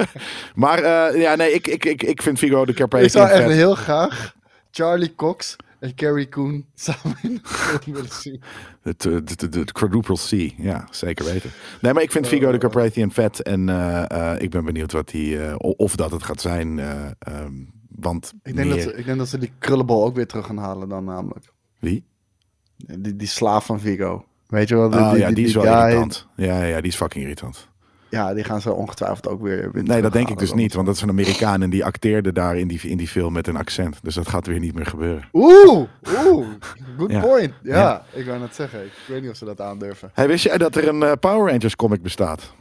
[0.54, 3.42] maar eh, ja, nee, ik, ik, ik, ik vind Vigo de Carpathian Ik zou echt
[3.48, 3.52] vet.
[3.52, 4.34] heel graag
[4.70, 8.42] Charlie Cox en Carrie Coon samen in film willen zien.
[8.82, 11.50] Het, eh, het, het, het quadruple C, ja, zeker weten.
[11.80, 12.30] Nee, maar ik vind Oh.
[12.30, 13.42] Vigo de Carpathian vet.
[13.42, 16.78] En eh, eh, ik ben benieuwd wat die, eh, of dat het gaat zijn.
[16.78, 17.52] eh, ehm,
[17.88, 20.56] want Ik denk, dat ze, ik denk dat ze die krullenbol ook weer terug gaan
[20.58, 21.52] halen dan namelijk.
[21.78, 22.04] Wie?
[22.76, 24.24] Die, die slaaf van Vigo.
[24.52, 24.90] Weet je wel?
[24.90, 26.26] Die, Oh ja, die is wel guy- irritant.
[26.36, 27.68] Ja, ja, die is fucking irritant.
[28.08, 30.74] Ja, die gaan ze ongetwijfeld ook weer, Nee, dat denk ik dus niet.
[30.74, 33.46] Want dat is een Amerikaan en die acteerde daar in die, in die film met
[33.46, 33.98] een accent.
[34.02, 35.28] Dus dat gaat weer niet meer gebeuren.
[35.32, 35.80] Oeh,
[36.26, 36.46] oeh,
[36.98, 37.20] good Ja.
[37.20, 37.52] point.
[37.62, 38.04] Ja, Ja.
[38.20, 38.84] ik wou net zeggen.
[38.84, 40.10] Ik weet niet of ze dat aandurven.
[40.14, 42.52] Hey, wist jij dat er een eh, Power Rangers comic bestaat?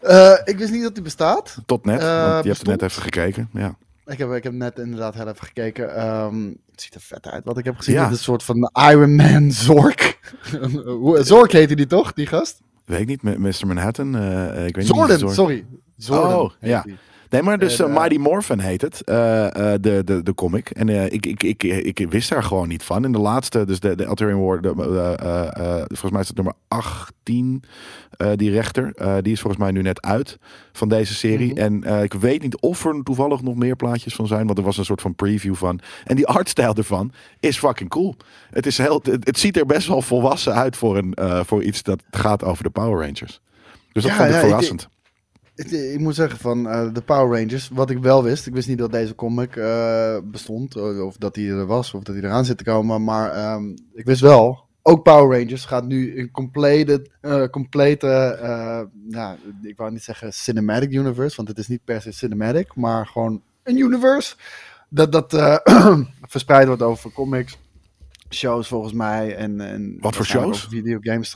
[0.00, 1.56] Eh, ik wist niet dat die bestaat.
[1.66, 3.48] Tot net, Eh, want je hebt er net even gekeken.
[3.52, 3.74] Ja.
[4.10, 5.94] Ik heb, ik heb net inderdaad heel even gekeken.
[5.96, 7.94] Ehm, het ziet er vet uit wat ik heb gezien.
[7.94, 8.02] Ja.
[8.02, 10.18] Het is een soort van Iron Man Zork.
[11.32, 12.60] Zork heette die toch, die gast?
[12.84, 13.66] Weet ik niet, Mr.
[13.66, 14.16] Manhattan.
[14.16, 15.30] eh, ik weet niet.
[15.34, 15.66] Sorry.
[16.10, 16.82] Oh, ja.
[16.82, 16.96] die.
[17.30, 19.14] Nee, maar dus eh, eh, Mighty Morphin heet het, eh,
[19.80, 20.70] de, de, de comic.
[20.70, 23.04] En ik, ik, ik, ik wist daar gewoon niet van.
[23.04, 24.72] In de laatste, dus de, de Altarian War, de,
[25.88, 27.62] volgens mij is het nummer 18,
[28.10, 28.92] eh, die rechter.
[29.22, 30.38] die is volgens mij nu net uit
[30.72, 31.52] van deze serie.
[31.52, 31.84] Mhm.
[31.84, 34.78] En ik weet niet of er toevallig nog meer plaatjes van zijn, want er was
[34.78, 35.80] een soort van preview van.
[36.04, 38.16] En die artstijl ervan is fucking cool.
[38.50, 41.16] Het, is heel, het, het ziet er best wel volwassen uit voor, een,
[41.46, 43.40] voor iets dat gaat over de Power Rangers.
[43.92, 44.82] Dus dat Ja, vond ik ja, verrassend.
[44.82, 44.99] Ik,
[45.68, 48.78] ik moet zeggen van eh, de Power Rangers, wat ik wel wist, ik wist niet
[48.78, 52.44] dat deze comic eh, bestond, eh, of dat hij er was, of dat hij eraan
[52.44, 57.06] zit te komen, maar ehm, ik wist wel, ook Power Rangers gaat nu een complete,
[57.20, 58.08] eh, complete
[58.42, 62.74] eh, nou, ik wou niet zeggen cinematic universe, want het is niet per se cinematic,
[62.74, 64.36] maar gewoon een universe
[64.88, 65.56] dat, dat eh,
[66.34, 67.58] verspreid wordt over comics,
[68.28, 70.66] shows volgens mij en, en Wat voor shows?
[70.70, 71.34] videogames.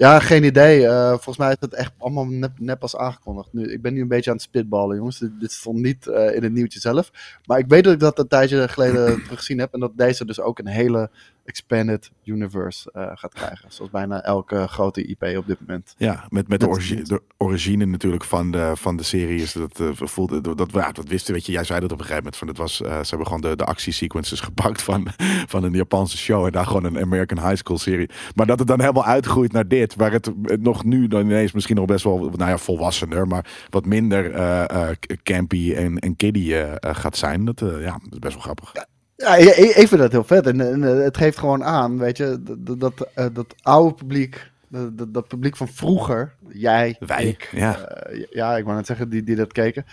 [0.00, 0.86] Ja, geen idee.
[0.86, 3.52] Eh, volgens mij is het echt allemaal nep, nep als aangekondigd.
[3.52, 5.18] Nu, ik ben nu een beetje aan het spitballen, jongens.
[5.18, 7.10] Dit, dit stond niet eh, in het nieuwtje zelf.
[7.46, 9.74] Maar ik weet dat ik dat een tijdje geleden teruggezien heb.
[9.74, 11.10] En dat deze dus ook een hele
[11.50, 13.72] expanded universe eh, gaat krijgen.
[13.72, 15.94] Zoals bijna elke grote IP op dit moment.
[15.96, 19.52] Ja, met, met de, Dat- origi- de origine natuurlijk van de, van de serie is
[19.52, 22.22] dat, eh voelde, dat, dat, dat wisten, weet je, jij zei dat op een gegeven
[22.22, 25.06] moment, van het was, eh, ze hebben gewoon de, de actiesequences gepakt van,
[25.46, 28.10] van een Japanse show en daar gewoon een American High School serie.
[28.34, 30.30] Maar dat het dan helemaal uitgroeit naar dit, waar het
[30.60, 34.32] nog nu dan ineens misschien nog best wel, nou ja, volwassener, maar wat minder
[35.22, 38.70] campy en, en kiddie gaat zijn, dat, ja, dat is best wel grappig.
[38.74, 38.86] Ja,
[39.20, 40.46] ik, ik vind dat heel vet.
[40.46, 44.50] En, en, eh, het geeft gewoon aan, weet je, dat, dat, eh, dat oude publiek,
[44.68, 47.78] dat, dat, publiek van vroeger, jij, Wij, ik, ja.
[47.78, 49.84] eh, ja, ik wou net zeggen, die, die dat keken,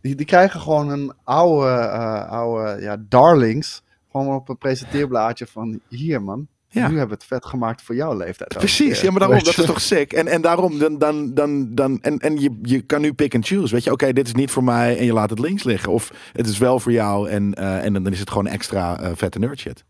[0.00, 5.80] die, die krijgen gewoon een oude, eh, oude ja, darlings, gewoon op een presenteerblaadje van,
[5.88, 6.48] hier man,
[6.80, 6.88] Ja.
[6.88, 8.54] nu hebben we het vet gemaakt voor jouw leeftijd.
[8.54, 10.12] Precies, ja, maar daarom, dat is toch sick.
[10.12, 13.46] En, en daarom, dan, dan, dan, dan en, en je, je kan nu pick and
[13.46, 13.74] choose.
[13.74, 15.92] Weet je, oké, dit is niet voor mij en je laat het links liggen.
[15.92, 19.10] Of het is wel voor jou en, eh, en dan is het gewoon extra eh,
[19.14, 19.84] vette nerd shit.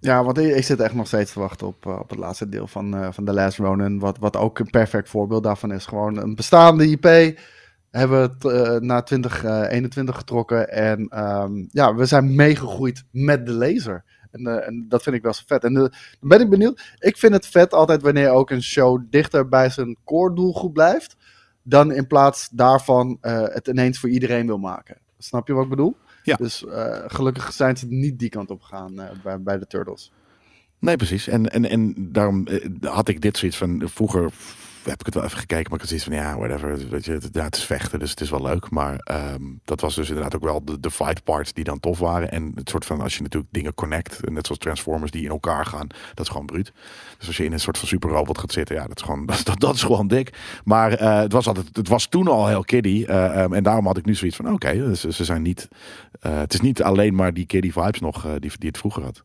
[0.00, 2.66] Ja, want ik, zit echt nog steeds te wachten op, eh, op het laatste deel
[2.66, 3.98] van, eh, van The Last Ronin.
[3.98, 5.86] Wat, wat ook een perfect voorbeeld daarvan is.
[5.86, 7.38] Gewoon een bestaande IP.
[7.90, 10.68] Hebben we het eh, naar 2021 getrokken.
[10.68, 14.04] En ehm, ja, we zijn meegegroeid met de laser.
[14.36, 15.64] En, eh, en dat vind ik wel zo vet.
[15.64, 15.80] En eh,
[16.20, 16.94] dan ben ik benieuwd.
[16.98, 21.16] Ik vind het vet altijd wanneer ook een show dichter bij zijn core doelgroep blijft.
[21.62, 24.98] Dan in plaats daarvan eh, het ineens voor iedereen wil maken.
[25.18, 25.96] Snap je wat ik bedoel?
[26.22, 26.36] Ja.
[26.36, 26.64] Dus
[27.06, 30.12] gelukkig zijn ze niet die kant op gegaan bij, bij de Turtles.
[30.78, 31.28] Nee, precies.
[31.28, 32.46] En, en, en daarom
[32.80, 33.82] had ik dit zoiets van.
[33.84, 34.30] Vroeger
[34.86, 36.88] heb ik het wel even gekeken, maar ik had zoiets van ja, whatever.
[36.88, 38.70] Weet je, het, is vechten, dus het is wel leuk.
[38.70, 42.30] Maar ehm, dat was dus inderdaad ook wel de, fight parts die dan tof waren.
[42.30, 45.66] En het soort van als je natuurlijk dingen connect, net zoals Transformers die in elkaar
[45.66, 46.72] gaan, dat is gewoon bruut.
[47.18, 49.60] Dus als je in een soort van superrobot gaat zitten, ja, dat is gewoon, dat,
[49.60, 50.32] dat, is gewoon dik.
[50.64, 53.06] Maar eh, het was altijd, het was toen al heel kiddie.
[53.06, 55.68] eh, ehm, en daarom had ik nu zoiets van oké, dus ze zijn niet.
[56.20, 59.22] eh, het is niet alleen maar die kiddie vibes nog die, die het vroeger had.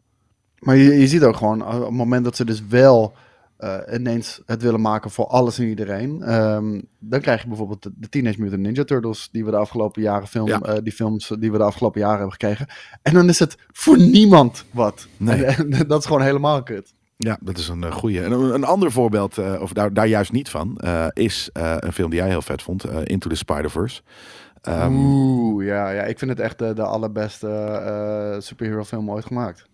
[0.60, 3.14] Maar je, je ziet ook gewoon, op het moment dat ze dus wel
[3.62, 7.92] eh, ineens het willen maken voor alles en iedereen, ehm, dan krijg je bijvoorbeeld de,
[7.96, 10.60] de Teenage Mutant Ninja Turtles, die we de afgelopen jaren film, Ja.
[10.62, 12.68] eh, die films die we de afgelopen jaren hebben gekregen.
[13.02, 15.08] En dan is het voor niemand wat.
[15.18, 15.46] Nee.
[15.46, 16.94] En, en dat is gewoon helemaal kut.
[17.18, 18.22] Ja, dat is een goede.
[18.24, 21.76] En een, een ander voorbeeld, eh, of daar, daar juist niet van, eh, is eh,
[21.80, 24.02] een film die jij heel vet vond, eh, Into the Spider-Verse.
[24.62, 29.26] Ehm, Oeh, ja, ja, ik vind het echt de, de allerbeste eh superhero film ooit
[29.26, 29.70] gemaakt.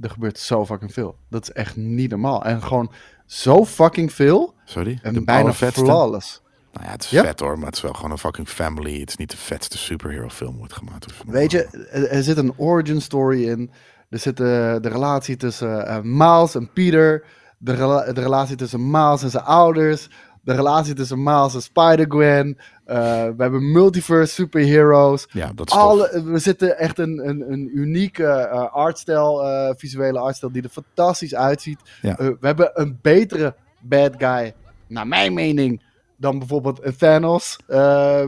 [0.00, 1.16] Er gebeurt zo fucking veel.
[1.30, 2.44] Dat is echt niet normaal.
[2.44, 2.92] En gewoon
[3.26, 4.98] zo fucking veel sorry?
[5.02, 5.80] en de bijna allervetste?
[5.84, 6.40] flawless.
[6.72, 7.22] Nou ja, het is Ja.
[7.22, 9.00] vet hoor, maar het is wel gewoon een fucking family.
[9.00, 11.06] Het is niet de vetste superhero film ooit gemaakt.
[11.06, 11.64] Of- Weet je,
[12.10, 13.70] er, zit een origin story in.
[14.08, 14.46] Er zit eh,
[14.80, 17.24] de relatie tussen eh, Miles en Peter.
[17.58, 20.08] De, rela- de relatie tussen Miles en zijn ouders.
[20.44, 22.58] De relatie tussen Miles en Spider-Gwen.
[22.84, 22.96] Eh,
[23.36, 25.26] we hebben multiverse superheroes.
[25.30, 25.82] Ja, dat is tof.
[25.82, 30.68] Alle, we zitten echt een, een, een unieke eh, artstijl, eh, visuele artstijl, die er
[30.68, 31.78] fantastisch uitziet.
[32.00, 32.14] Ja.
[32.16, 34.54] We hebben een betere bad guy,
[34.86, 35.82] naar mijn mening,
[36.16, 37.56] dan bijvoorbeeld een Thanos.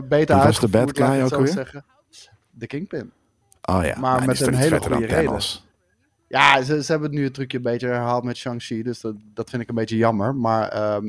[0.07, 1.53] beter was de bad guy ook zo alweer?
[1.53, 1.85] zeggen.
[2.51, 3.11] De Kingpin.
[3.61, 5.25] Oh ja, maar met een hele vetter dan goede reden.
[5.25, 5.67] Thanos?
[6.27, 9.15] Ja, ze, ze hebben het nu het trucje een beetje herhaald met Shang-Chi, dus dat,
[9.33, 10.35] dat vind ik een beetje jammer.
[10.35, 11.05] Maar ehm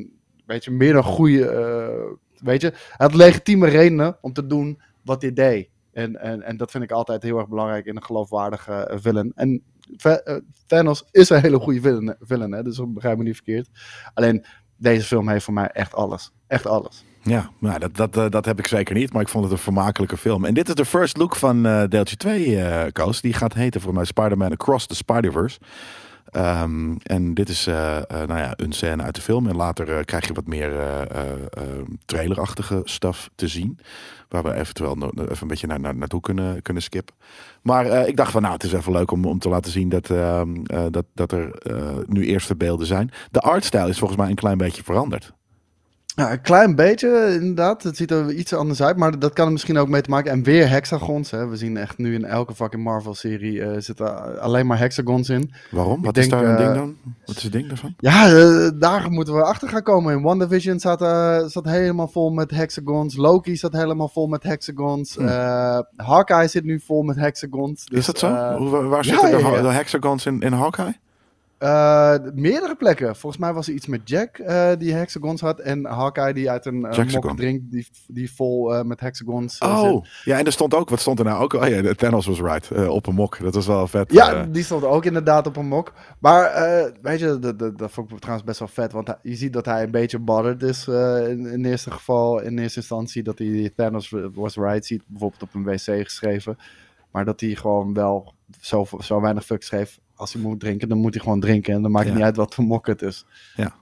[0.47, 2.13] weet je, meer dan goede, eh,
[2.45, 5.69] weet je, hij had legitieme redenen om te doen wat hij deed.
[5.93, 9.33] En, en, en dat vind ik altijd heel erg belangrijk in een geloofwaardige eh, villain.
[9.35, 9.63] En
[10.03, 10.37] eh,
[10.67, 12.63] Thanos is een hele goede villain, villain hè?
[12.63, 13.69] dus begrijp me niet verkeerd.
[14.15, 14.45] Alleen,
[14.77, 16.33] deze film heeft voor mij echt alles.
[16.47, 17.05] Echt alles.
[17.23, 20.17] Ja, nou, dat, dat, dat heb ik zeker niet, maar ik vond het een vermakelijke
[20.17, 20.45] film.
[20.45, 23.21] En dit is de first look van eh deeltje 2, eh Koos.
[23.21, 25.59] Die gaat heten voor mij Spider-Man Across the Spider-Verse.
[26.31, 29.47] Ehm, en dit is eh, eh, nou ja, een scène uit de film.
[29.47, 30.73] En later eh, krijg je wat meer
[32.05, 33.79] trailerachtige stuff te zien.
[34.29, 37.15] Waar we eventueel even een beetje naar, naar, naartoe kunnen, kunnen skippen.
[37.63, 40.11] Maar ik dacht van nou, het is even leuk om, om te laten zien dat,
[40.11, 41.51] ehm, eh, dat, dat er
[42.07, 43.11] nu eerste beelden zijn.
[43.31, 45.33] De artstijl is volgens mij een klein beetje veranderd.
[46.17, 47.83] Ja, een klein beetje inderdaad.
[47.83, 50.31] Het ziet er iets anders uit, maar dat kan er misschien ook mee te maken.
[50.31, 51.31] En weer hexagons.
[51.31, 51.49] Hè.
[51.49, 55.53] We zien echt nu in elke fucking Marvel-serie eh, zitten alleen maar hexagons in.
[55.71, 56.03] Waarom?
[56.03, 56.97] Wat denk, is daar een eh, ding dan?
[57.25, 57.95] Wat is het ding daarvan?
[57.99, 60.17] Ja, eh, daar moeten we achter gaan komen.
[60.17, 61.01] In WandaVision zat,
[61.53, 63.17] zat helemaal vol met hexagons.
[63.17, 65.15] Loki zat helemaal vol met hexagons.
[65.15, 65.83] Hm.
[65.97, 67.85] Hawkeye zit nu vol met hexagons.
[67.87, 68.57] Dus, is dat zo?
[68.57, 69.63] Hoe, waar ja, zitten de, ja, ja.
[69.63, 70.97] de hexagons in, in Hawkeye?
[71.59, 73.17] Eh, meerdere plekken.
[73.17, 75.61] Volgens mij was er iets met Jack eh, die hexagons had.
[75.61, 79.69] En Hawkeye die uit een eh, mok drinkt die, die vol met hexagons zit.
[79.69, 81.53] Oh, ja, en er stond ook, wat stond er nou ook?
[81.53, 83.39] Oh ja, Thanos was right, op een mok.
[83.41, 84.13] Dat was wel vet.
[84.13, 85.93] Ja, die stond ook inderdaad op een mok.
[86.19, 86.53] Maar
[87.03, 88.93] weet je, dat, dat, dat vond ik trouwens best wel vet.
[88.93, 90.89] Want hij- je ziet dat hij een beetje bothered is
[91.29, 92.41] in, in eerste geval.
[92.41, 95.03] In eerste instantie dat hij Thanos was right ziet.
[95.07, 96.59] Bijvoorbeeld op een wc geschreven.
[97.11, 99.99] Maar dat hij gewoon wel zo, zo weinig fuck schreef.
[100.17, 101.75] Als hij moet drinken, dan moet hij gewoon drinken.
[101.75, 102.19] En dan maakt het Ja.
[102.19, 103.25] niet uit wat voor mok het is.
[103.57, 103.75] Ja.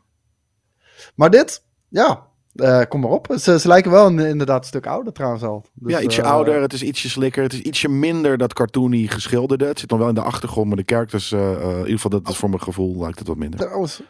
[1.15, 3.35] Maar dit, ja, eh, kom maar op.
[3.39, 5.65] Ze, ze lijken wel in- inderdaad een stuk ouder trouwens al.
[5.75, 9.07] Dus, ja, ietsje eh, ouder, het is ietsje slikker, het is ietsje minder dat cartoony
[9.07, 9.67] geschilderde.
[9.67, 12.29] Het zit dan wel in de achtergrond, maar de characters, eh, in ieder geval dat
[12.29, 13.61] is voor mijn gevoel, lijkt het wat minder.
[13.61, 14.03] Trouwens,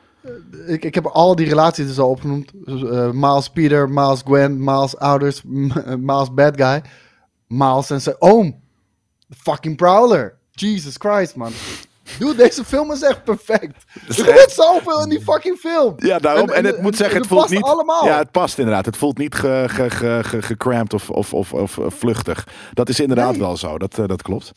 [0.67, 2.53] ik, ik heb al die relaties dus al opgenoemd.
[2.65, 5.43] Dus, Miles Peter, Miles Gwen, Miles ouders,
[6.09, 6.83] Miles bad guy.
[7.47, 8.61] Miles en zijn oom.
[9.29, 10.37] The fucking Prowler.
[10.51, 11.53] Jesus Christ, man.
[12.19, 13.85] Dude, deze film is echt perfect.
[14.09, 15.95] Er gebeurt zoveel in die fucking film.
[15.97, 16.49] Ja, daarom.
[16.49, 17.63] En, En- en- het moet en- zeggen, en het voelt past niet...
[17.63, 18.05] allemaal.
[18.07, 18.87] Ja, het past inderdaad.
[18.87, 22.47] Het voelt niet ge, ge, ge, ge- gecrampt of, of, of, of eh, vluchtig.
[22.73, 23.41] Dat is inderdaad Nee.
[23.41, 23.79] wel zo.
[23.79, 24.53] Dat, eh, dat klopt.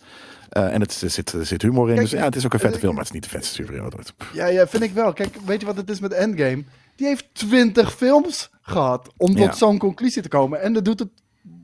[0.50, 1.95] Eh, en het, er, zit, er zit humor in.
[1.95, 3.54] Kijk, dus ja, het is ook een vette film, maar het is niet de vetste
[3.54, 4.14] superhero ooit.
[4.34, 5.14] Ja, ja, vind ik wel.
[5.14, 6.64] Kijk, weet je wat het is met Endgame?
[6.95, 9.54] Die heeft 20 films gehad om tot Ja.
[9.54, 10.62] zo'n conclusie te komen.
[10.62, 11.10] En dat doet het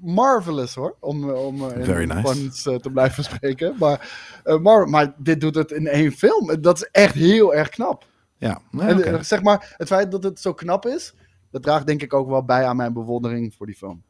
[0.02, 0.96] marvelous hoor.
[1.00, 2.72] Om, om eh, in nice.
[2.72, 3.76] eh, te blijven spreken.
[3.80, 4.10] Maar,
[4.44, 6.62] eh, maar, maar dit doet het in één film.
[6.62, 8.06] Dat is echt heel erg knap.
[8.38, 9.24] Ja, nee, en oké.
[9.24, 11.14] zeg maar, het feit dat het zo knap is,
[11.52, 14.04] dat draagt denk ik ook wel bij aan mijn bewondering voor die film.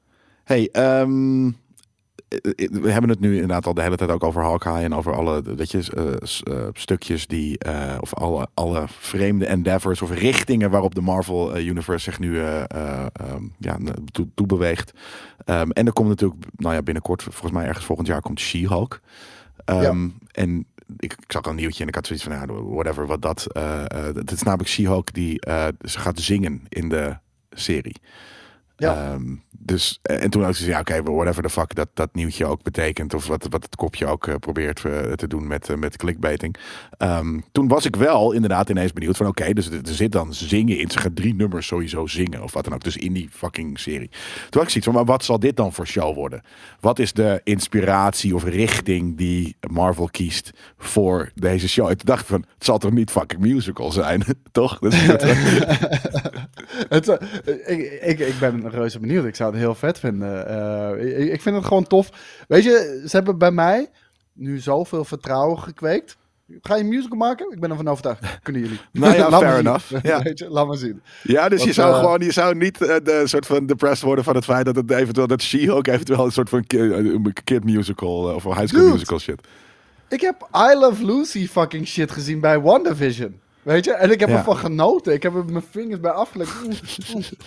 [0.44, 1.54] Hey, ehm, eh,
[2.72, 5.42] we hebben het nu inderdaad al de hele tijd ook over Hawkeye en over alle
[5.64, 11.02] je, eh, eh, stukjes die, eh, of alle, alle vreemde endeavors of richtingen waarop de
[11.02, 13.78] Marvel Universe zich nu ehm, ja,
[14.12, 14.94] toe, toe beweegt.
[15.46, 19.00] Ehm, en er komt natuurlijk, nou ja, binnenkort, volgens mij ergens volgend jaar komt She-Hulk.
[19.66, 20.66] Ehm, En
[20.98, 23.48] ik, ik zag een nieuwtje en ik had zoiets van, ja, whatever, wat dat.
[24.14, 25.42] het is namelijk She-Hulk die
[25.82, 27.18] ze gaat zingen in de
[27.52, 27.96] serie.
[28.84, 29.12] Ja.
[29.12, 31.90] Ehm, dus, eh, en toen had ik zoiets van, ja, oké, whatever the fuck dat,
[31.94, 33.14] dat nieuwtje ook betekent.
[33.14, 36.56] Of wat, wat het kopje ook eh, probeert eh, te doen met, eh, met clickbaiting.
[36.98, 40.34] Ehm, toen was ik wel inderdaad ineens benieuwd van, oké, dus er er zit dan
[40.34, 40.90] zingen in.
[40.92, 42.44] Ze gaat drie nummers sowieso zingen.
[42.44, 42.84] Of wat dan ook.
[42.84, 44.10] Dus in die fucking serie.
[44.10, 44.20] Toen
[44.50, 46.42] had ik zoiets van, maar wat zal dit dan voor show worden?
[46.80, 51.88] Wat is de inspiratie of richting die Marvel kiest voor deze show?
[51.88, 54.24] En toen dacht ik van, het zal toch niet fucking musical zijn?
[54.52, 54.80] toch?
[54.80, 55.06] Dat is
[56.90, 57.08] het.
[57.66, 59.26] ik, ik, ik ben reuze benieuwd.
[59.26, 60.48] Ik zou het heel vet vinden.
[60.48, 62.10] Eh, ik, ik vind het gewoon tof.
[62.48, 63.90] Weet je, ze hebben bij mij
[64.34, 66.18] nu zoveel vertrouwen gekweekt.
[66.62, 67.52] Ga je een musical maken?
[67.52, 68.40] Ik ben ervan overtuigd.
[68.44, 68.80] Kunnen jullie.
[68.92, 70.04] Nou ja, fair enough.
[70.04, 70.22] Ja.
[70.24, 71.02] Weet je, laat maar zien.
[71.24, 74.24] Ja, dus je zou eh, gewoon, je zou niet eh, de soort van depressed worden
[74.24, 76.66] van het feit dat het eventueel, dat She-Hulk eventueel een soort van
[77.44, 78.94] kid musical of een high school Dude.
[78.94, 79.48] musical shit.
[80.10, 83.42] Ik heb I Love Lucy fucking shit gezien bij WandaVision.
[83.64, 83.94] Weet je?
[83.94, 84.38] En ik heb Ja.
[84.38, 85.14] ervan genoten.
[85.14, 86.52] Ik heb er mijn vingers bij afgelegd.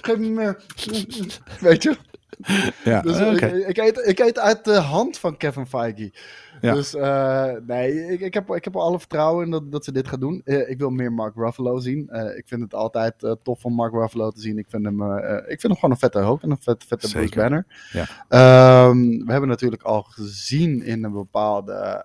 [0.01, 0.63] Geef me meer.
[1.61, 1.97] Weet je?
[2.85, 6.13] Ja, Dus eh, ik, ik, eet, ik eet uit de hand van Kevin Feige.
[6.61, 6.75] Ja.
[6.75, 9.93] Dus eh, nee, ik, ik, heb, ik heb er alle vertrouwen in dat, dat ze
[9.93, 10.41] dit gaan doen.
[10.45, 12.09] Eh, ik wil meer Mark Ruffalo zien.
[12.09, 14.59] Eh, ik vind het altijd tof om Mark Ruffalo te zien.
[14.59, 15.03] Ik vind hem,
[15.39, 17.41] ik vind hem gewoon een vette Hulk en een vet, vette Bruce Zeker.
[17.43, 17.67] Banner.
[17.93, 18.07] Ja.
[18.29, 22.05] Ehm, we hebben natuurlijk al gezien in een bepaalde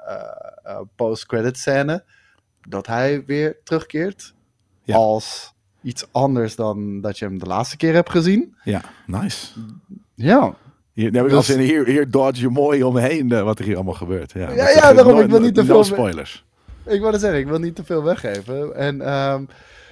[0.95, 2.03] post-credit scène
[2.67, 4.33] dat hij weer terugkeert.
[4.83, 4.95] Ja.
[4.95, 8.55] Als iets anders dan dat je hem de laatste keer hebt gezien.
[8.63, 9.47] Ja, nice.
[10.15, 10.55] Ja,
[10.93, 14.31] Hier, Dus- hier, hier dodge je mooi omheen eh, wat er hier allemaal gebeurt.
[14.31, 16.45] Ja, Ja, ja, daarom, nooit- ik wil niet te no veel- spoilers.
[16.85, 18.75] Ik wilde zeggen, ik wil niet te veel weggeven.
[18.75, 19.43] En ehm,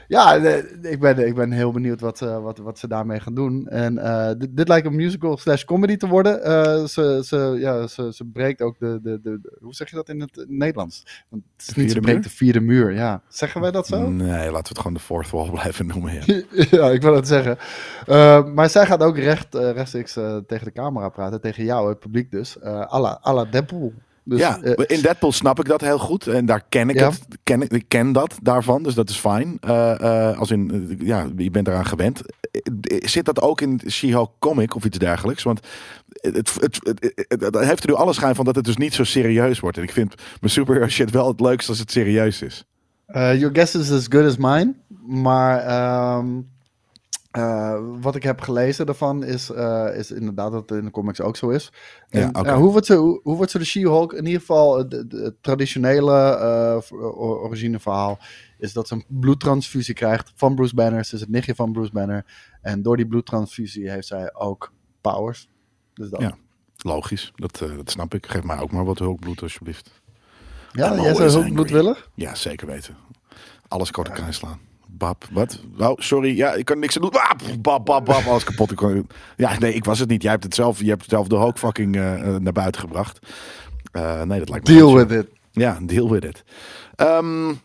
[0.10, 3.34] ja, de- ik ben, ik ben heel benieuwd wat, ze- wat, wat ze daarmee gaan
[3.34, 3.68] doen.
[3.68, 6.44] En eh, dit, dit lijkt een musical slash comedy te worden.
[6.44, 10.10] Eh, ze, ze, ja, ze, ze breekt ook de, de, de, Hoe zeg je dat
[10.10, 11.24] in het Nederlands?
[11.30, 12.24] Want het is niet, ze breekt muur?
[12.28, 13.22] de vierde muur, ja.
[13.28, 14.10] Zeggen wij dat zo?
[14.10, 16.14] Nee, laten we het gewoon de fourth wall blijven noemen.
[16.14, 16.42] Ja.
[16.80, 17.58] ja, ik wil het zeggen.
[18.06, 21.42] Eh, maar zij gaat ook recht, eh, rechtstreeks eh, tegen de camera praten.
[21.42, 22.60] Tegen jou, het publiek dus.
[22.60, 23.94] eh à la, à la Deadpool.
[24.24, 26.28] Dus, ja, eh, in Deadpool snap ik dat heel goed.
[26.28, 27.10] En daar ken ik Ja.
[27.10, 27.20] het.
[27.44, 29.58] Ken, ik ken dat daarvan, dus dat is fijn.
[29.62, 32.22] Eh, eh, als in, ja, je bent eraan gewend.
[33.00, 35.44] Zit dat ook in She-Hulk comic of iets dergelijks?
[35.44, 35.60] Want
[36.10, 36.80] het, het,
[37.28, 39.78] het, heeft er nu alle schijn van dat het dus niet zo serieus wordt.
[39.78, 42.66] En ik vind mijn superhero shit wel het leukst als het serieus is.
[43.14, 44.74] Your guess is as good as mine.
[45.08, 46.28] Maar ehm,
[47.40, 51.22] eh, wat ik heb gelezen daarvan is, eh, is inderdaad dat het in de comics
[51.22, 51.72] ook zo is.
[52.10, 54.14] En, Ja, ja, hoe, wordt ze, hoe, hoe wordt ze de She-Hulk?
[54.14, 56.98] In ieder geval het, traditionele eh,
[57.44, 58.20] origineverhaal
[58.58, 61.06] is dat ze een bloedtransfusie krijgt van Bruce Banner.
[61.06, 62.26] Ze is het nichtje van Bruce Banner.
[62.62, 65.50] En door die bloedtransfusie heeft zij ook powers.
[65.94, 66.22] Dus dat.
[66.22, 66.38] Ja.
[66.82, 68.26] Logisch, dat, eh, dat snap ik.
[68.26, 70.02] Geef mij ook maar wat hulkbloed alsjeblieft.
[70.72, 71.52] Ja, jij zou angry.
[71.52, 72.10] bloedwillig?
[72.16, 72.98] Ja, zeker weten.
[73.68, 74.60] Alles kort elkaar slaan.
[75.00, 75.60] Bab, wat?
[75.78, 76.38] Oh, sorry.
[76.38, 77.12] Ja, ik kan niks aan doen.
[77.12, 78.26] Ah, pff, bab, bab, bab.
[78.26, 78.74] Alles kapot.
[79.36, 80.22] Ja, nee, ik was het niet.
[80.22, 82.82] Jij hebt het zelf, je hebt het zelf de Hulk fucking eh, eh, naar buiten
[82.82, 83.20] gebracht.
[83.92, 85.28] Eh, nee, dat lijkt me Deal with it.
[85.52, 86.44] Ja, deal with it.
[86.96, 87.58] Ehm, hebben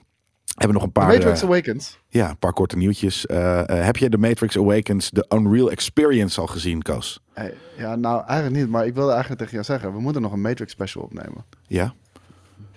[0.56, 1.98] we nog een The paar, Matrix Awakens.
[2.08, 3.24] ja, een paar korte nieuwtjes.
[3.66, 7.20] Heb je de Matrix Awakens, de Unreal Experience al gezien, Koos?
[7.32, 10.32] Hey, ja, nou eigenlijk niet, maar ik wilde eigenlijk tegen jou zeggen, we moeten nog
[10.32, 11.44] een Matrix special opnemen.
[11.66, 11.94] Ja?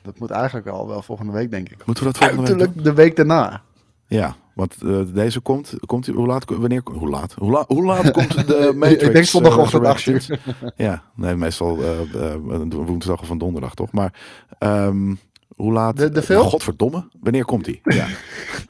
[0.01, 1.85] Dat moet eigenlijk al wel volgende week, denk ik.
[1.85, 2.83] Moeten we dat volgende week doen?
[2.83, 3.61] De week daarna.
[4.07, 7.83] Ja, want eh, deze komt, komt die- hoe laat, wanneer, hoe laat, hoe, la, hoe
[7.85, 9.03] laat komt de Matrix?
[9.03, 10.39] ik denk zondagochtend eh, 8 uur.
[10.75, 12.35] Ja, nee, meestal eh,
[12.69, 13.91] woensdag of een donderdag, toch?
[13.91, 14.13] Maar
[14.59, 15.15] ehm,
[15.55, 15.97] hoe laat?
[15.97, 16.43] De- de film?
[16.43, 17.81] Godverdomme, wanneer komt die?
[17.83, 18.07] Ja,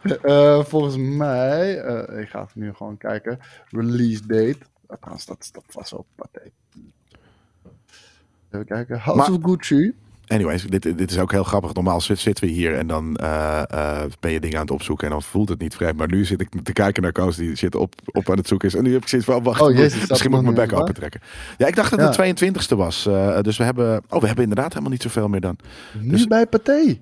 [0.72, 1.74] volgens mij,
[2.22, 4.58] ik ga het nu gewoon kijken, release date.
[5.00, 6.42] Trouwens, dat, dat was wel paté.
[8.52, 9.94] Even kijken, House Maar- of Gucci.
[10.28, 11.74] Anyways, dit, dit is ook heel grappig.
[11.74, 15.06] Normaal zit- zitten we hier en dan eh, eh, ben je dingen aan het opzoeken
[15.08, 15.98] en dan voelt het niet vreemd.
[15.98, 18.68] Maar nu zit ik te kijken naar Koos die zit op, op aan het zoeken
[18.68, 18.76] is.
[18.76, 21.22] En nu heb ik zoiets van, wacht, Oh, jezus, misschien moet ik mijn bek trekken.
[21.58, 22.24] Ja, ik dacht dat Ja.
[22.24, 23.06] het de 22e was.
[23.06, 25.58] eh, dus we hebben, oh, we hebben inderdaad helemaal niet zoveel meer dan.
[26.02, 27.00] Nu Dus- bij Pathé.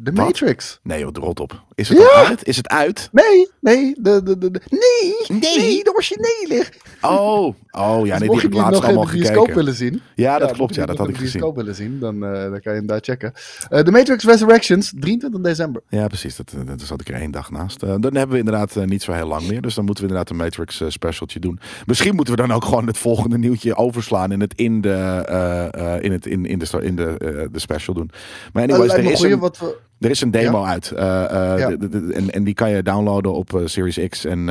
[0.00, 0.24] De Wat?
[0.24, 0.80] Matrix.
[0.82, 1.62] Nee joh, rot op.
[1.78, 2.24] Is het Ja!
[2.26, 2.44] uit?
[2.46, 3.08] Is het uit?
[3.12, 5.56] Nee, nee, de, de, de, de- nee, Nee.
[5.58, 6.64] nee, de originele.
[7.02, 9.54] Oh, oh ja, Dus nee, die heb je ik laatst allemaal de gekeken.
[9.54, 10.00] willen zien.
[10.14, 10.74] Ja, dat klopt.
[10.74, 11.32] je Ja, dat had ik de gezien.
[11.40, 13.32] bioscoop willen zien, dan, eh, dan kan je hem daar checken.
[13.68, 15.82] Eh The Matrix Resurrections, 23 december.
[15.88, 16.36] Ja, precies.
[16.36, 17.80] Dat, eh, dat zat ik er één dag naast.
[17.80, 19.60] Dan hebben we inderdaad niet zo heel lang meer.
[19.60, 21.60] Dus dan moeten we inderdaad een Matrix specialtje doen.
[21.86, 26.12] Misschien moeten we dan ook gewoon het volgende nieuwtje overslaan en het in de, in
[26.12, 28.10] het, in, in de, in de, de special doen.
[28.52, 29.76] Maar Eh, anyways, er is, een, wat we...
[30.00, 30.90] er is een demo uit.
[30.90, 31.68] Eh, eh, Ja.
[32.12, 34.48] en, en die kan je downloaden op eh, Series X en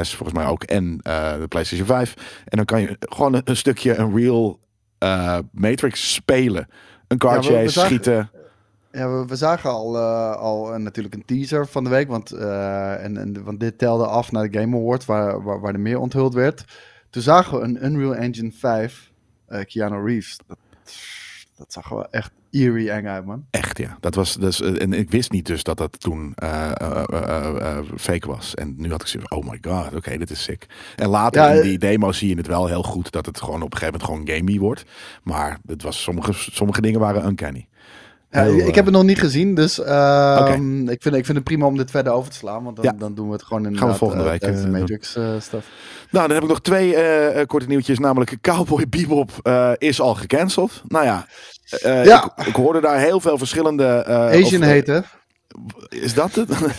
[0.00, 0.62] S volgens mij ook.
[0.64, 2.42] En de PlayStation 5.
[2.44, 4.58] En dan kan je gewoon een, een stukje een real
[5.52, 6.68] Matrix spelen.
[7.08, 8.30] Een car Ja, we- we chase, zagen- schieten.
[8.92, 9.98] Ja, we, we zagen al,
[10.36, 14.50] al natuurlijk een teaser van de week, want, en, en, want dit telde af naar
[14.50, 16.64] de Game Awards, waar, waar, waar er meer onthuld werd.
[17.10, 19.10] Toen zagen we een Unreal Engine 5,
[19.46, 20.38] eh Keanu Reeves.
[20.46, 20.58] Dat,
[21.56, 23.44] dat zag er wel echt eerie eng uit, man.
[23.50, 23.96] Echt, ja.
[24.00, 28.26] Dat was, dus, eh, en ik wist niet dus dat dat toen eh, eh, fake
[28.26, 28.54] was.
[28.54, 30.66] En nu had ik zoiets oh my god, oké, dit is sick.
[30.96, 33.62] En later Ja, in die demo zie je het wel heel goed dat het gewoon
[33.62, 34.84] op een gegeven moment gewoon gamey wordt.
[35.22, 37.68] Maar het was, sommige, sommige dingen waren uncanny.
[38.30, 41.36] Ja, Heel, ik eh, heb het nog niet gezien, dus ehm, ik, vind, ik vind
[41.36, 42.64] het prima om dit verder over te slaan.
[42.64, 42.92] Want dan, Ja.
[42.98, 44.64] dan doen we het gewoon in volgende week, de eh.
[44.64, 45.66] Matrix eh, stuff.
[46.10, 47.98] Nou, dan heb ik nog twee eh, eh, korte nieuwtjes.
[47.98, 50.82] Namelijk Cowboy Bebop eh, is al gecanceld.
[50.88, 51.26] Nou ja,
[51.82, 52.32] eh, Ja.
[52.36, 53.84] Ik, ik hoorde daar heel veel verschillende...
[53.86, 55.00] eh, Asian of- heet, hè?
[55.88, 56.48] Is dat het?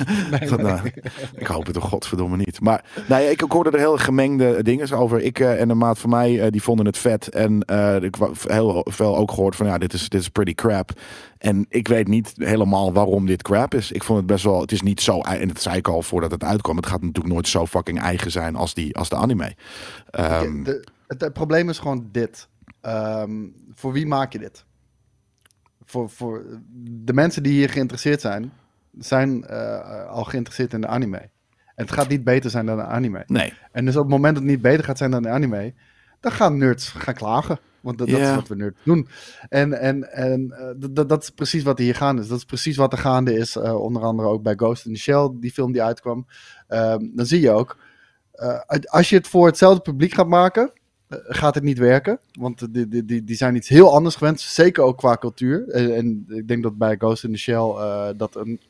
[0.57, 0.91] Nou,
[1.35, 2.61] ik hoop het toch godverdomme niet.
[2.61, 5.21] Maar nou ja, ik, ik hoorde er heel gemengde dingen over.
[5.21, 7.29] Ik eh, en een maat van mij, eh, die vonden het vet.
[7.29, 10.53] En eh, ik heb heel veel ook gehoord van, ja, dit is, dit is pretty
[10.53, 10.91] crap.
[11.37, 13.91] En ik weet niet helemaal waarom dit crap is.
[13.91, 16.31] Ik vond het best wel, het is niet zo, en dat zei ik al voordat
[16.31, 16.75] het uitkwam.
[16.75, 19.55] Het gaat natuurlijk nooit zo fucking eigen zijn als, die, als de anime.
[20.09, 22.47] Ehm, De- het, het probleem is gewoon dit.
[22.81, 23.31] Ehm,
[23.73, 24.65] voor wie maak je dit?
[25.85, 26.45] Voor, voor
[26.83, 28.51] de mensen die hier geïnteresseerd zijn,
[28.99, 31.17] zijn eh, al geïnteresseerd in de anime.
[31.17, 33.23] En het gaat niet beter zijn dan de anime.
[33.27, 33.53] nee.
[33.71, 35.73] En dus op het moment dat het niet beter gaat zijn dan de anime,
[36.19, 37.59] dan gaan nerds gaan klagen.
[37.81, 39.07] Want dat, dat is wat we nerds doen.
[39.49, 42.27] En, en, en eh, dat- is precies wat er hier gaande is.
[42.27, 43.55] Dat is precies wat er gaande is.
[43.55, 46.27] eh, onder andere ook bij Ghost in the Shell, die film die uitkwam.
[46.67, 47.77] Ehm, dan zie je ook,
[48.85, 50.71] als je het voor hetzelfde publiek gaat maken,
[51.09, 52.19] gaat het niet werken.
[52.39, 54.39] Want die, die, die, die zijn iets heel anders gewend.
[54.39, 55.69] Zeker ook qua cultuur.
[55.69, 58.61] En, en ik denk dat bij Ghost in the Shell eh, dat een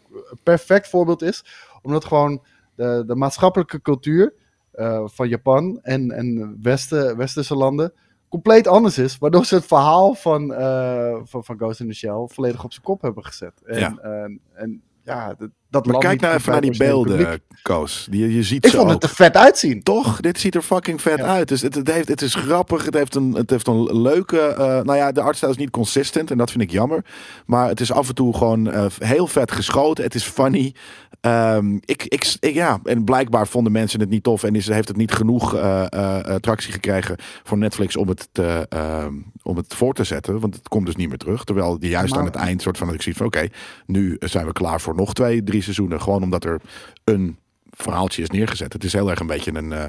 [0.43, 1.45] perfect voorbeeld is.
[1.81, 2.43] Omdat gewoon
[2.75, 4.33] de, de maatschappelijke cultuur
[4.71, 7.93] eh, van Japan en, en Westen, westerse landen
[8.29, 9.17] compleet anders is.
[9.17, 12.85] Waardoor ze het verhaal van, eh, van, van Ghost in the Shell volledig op zijn
[12.85, 13.61] kop hebben gezet.
[13.65, 13.97] En Ja.
[13.97, 17.41] en, en ja, dat, dat Maar kijk nou even naar die beelden.
[17.61, 18.07] Koos.
[18.09, 19.84] Die, je ziet Ik vond het er vet uitzien.
[19.84, 20.20] Toch?
[20.20, 21.26] Dit ziet er fucking vet Ja.
[21.26, 21.47] uit.
[21.47, 22.86] Dus het, het, heeft, het is grappig.
[22.86, 24.39] Het heeft een, het heeft een leuke.
[24.39, 26.32] eh, nou ja, de artstijl is niet consistent.
[26.32, 27.05] En dat vind ik jammer.
[27.45, 30.03] Maar het is af en toe gewoon eh, heel vet geschoten.
[30.03, 30.76] Het is funny.
[31.22, 34.43] Ehm, ik, ik, ik- ja, en blijkbaar vonden mensen het niet tof.
[34.43, 35.86] En is, heeft het niet genoeg eh,
[36.22, 39.13] attractie gekregen voor Netflix om het, te, ehm,
[39.43, 40.39] om het voor te zetten.
[40.39, 41.43] Want het komt dus niet meer terug.
[41.43, 43.47] Terwijl die juist Maar- aan het eind soort van dat ik zie van oké,
[43.86, 46.01] nu zijn we klaar voor nog twee, drie seizoenen.
[46.01, 46.61] Gewoon omdat er
[47.03, 47.37] een
[47.69, 48.73] verhaaltje is neergezet.
[48.73, 49.83] Het is heel erg een beetje een eh,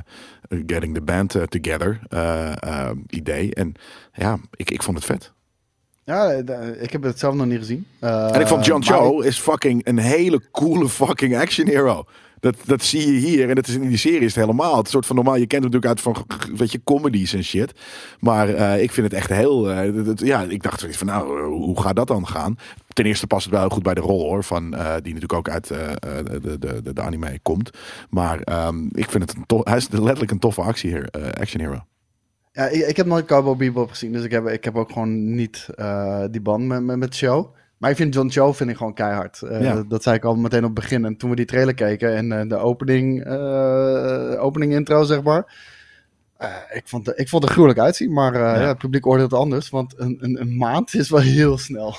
[0.66, 3.54] getting the band eh, together eh, idee.
[3.54, 3.74] En
[4.12, 5.32] ja, ik, ik vond het vet.
[6.04, 6.30] Ja,
[6.80, 7.86] ik heb het zelf nog niet gezien.
[8.00, 12.04] En ik vond John Cho is fucking een hele coole fucking action hero.
[12.40, 13.48] Dat, dat zie je hier.
[13.48, 14.76] En dat is in die serie is het helemaal.
[14.76, 15.34] Het soort van normaal.
[15.36, 17.72] Je kent hem natuurlijk uit van weet je, comedies en shit.
[18.20, 18.48] Maar
[18.80, 19.62] ik vind het echt heel.
[19.62, 22.56] dat- dat- ja, ik dacht van nou, hoe gaat dat dan gaan?
[22.98, 24.44] Ten eerste past het wel goed bij de rol hoor.
[24.44, 27.70] Van, eh, die natuurlijk ook uit eh, eh, de, de, de, de anime komt.
[28.10, 29.64] Maar ehm, ik vind het een tof.
[29.64, 31.84] Hij is letterlijk een toffe actie hier, action hero.
[32.52, 35.34] Ja, ik, ik heb nooit Cowboy Bebop gezien, dus ik heb, ik heb ook gewoon
[35.34, 35.66] niet
[36.30, 37.54] die band met, met, met show.
[37.76, 39.38] Maar ik vind John Cho vind ik gewoon keihard.
[39.40, 39.74] Ja.
[39.74, 41.04] dat, dat zei ik al meteen op het begin.
[41.04, 43.26] En toen we die trailer keken en de opening,
[44.38, 45.56] opening intro, zeg maar.
[46.72, 48.66] ik, vond, het- ik vond het er gruwelijk uitzien, maar ja.
[48.66, 49.70] het publiek oordeelt anders.
[49.70, 51.96] Want een, een, een maand is wel heel snel.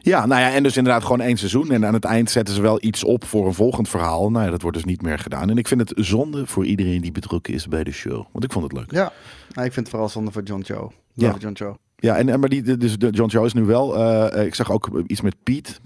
[0.00, 1.70] Ja, nou ja, en dus inderdaad gewoon één seizoen.
[1.70, 4.30] En aan het eind zetten ze wel iets op voor een volgend verhaal.
[4.30, 5.50] Nou ja, dat wordt dus niet meer gedaan.
[5.50, 8.24] En ik vind het zonde voor iedereen die betrokken is bij de show.
[8.32, 8.92] Want ik vond het leuk.
[8.92, 9.12] Ja,
[9.52, 10.92] nou, ik vind het vooral zonde voor John Cho.
[11.14, 11.36] Ja.
[11.38, 11.76] John Cho.
[12.00, 13.96] Ja, en, en maar die, dus de John Joe is nu wel.
[13.96, 15.80] eh, ik zag ook iets met Piet,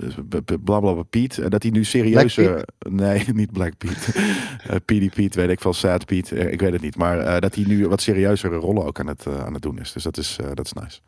[0.65, 2.35] blablabla Piet, dat hij nu serieus.
[2.35, 4.09] Black nee, niet Black Piet.
[4.87, 6.97] PD Piet, weet ik veel, Sad Piet, eh, ik weet het niet.
[6.97, 9.93] Maar dat hij nu wat serieuzere rollen ook aan het, aan het doen is.
[9.93, 11.01] Dus dat is, dat is nice.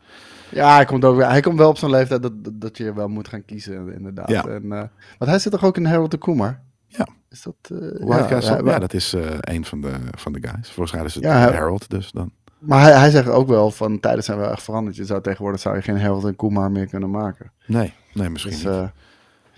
[0.50, 3.28] Ja, hij komt, ook, hij komt wel op zo'n leeftijd dat, dat, je wel moet
[3.28, 4.28] gaan kiezen, inderdaad.
[4.30, 4.46] Ja.
[4.46, 4.68] En,
[5.18, 6.60] want hij zit toch ook in Harold de Kumar?
[6.86, 7.06] Ja.
[7.30, 7.54] Is dat...
[8.28, 10.70] Castle, hij- ja, dat is een van de, van de guys.
[10.70, 12.30] Volgens mij is het Ja, Harold, dus dan.
[12.66, 14.96] Maar hij, hij zegt ook wel van tijden zijn wel echt veranderd.
[14.96, 17.50] Je zou tegenwoordig zou je geen Harold en Kumar meer kunnen maken.
[17.66, 18.72] Nee, nee, misschien Dus, niet.
[18.72, 18.82] eh,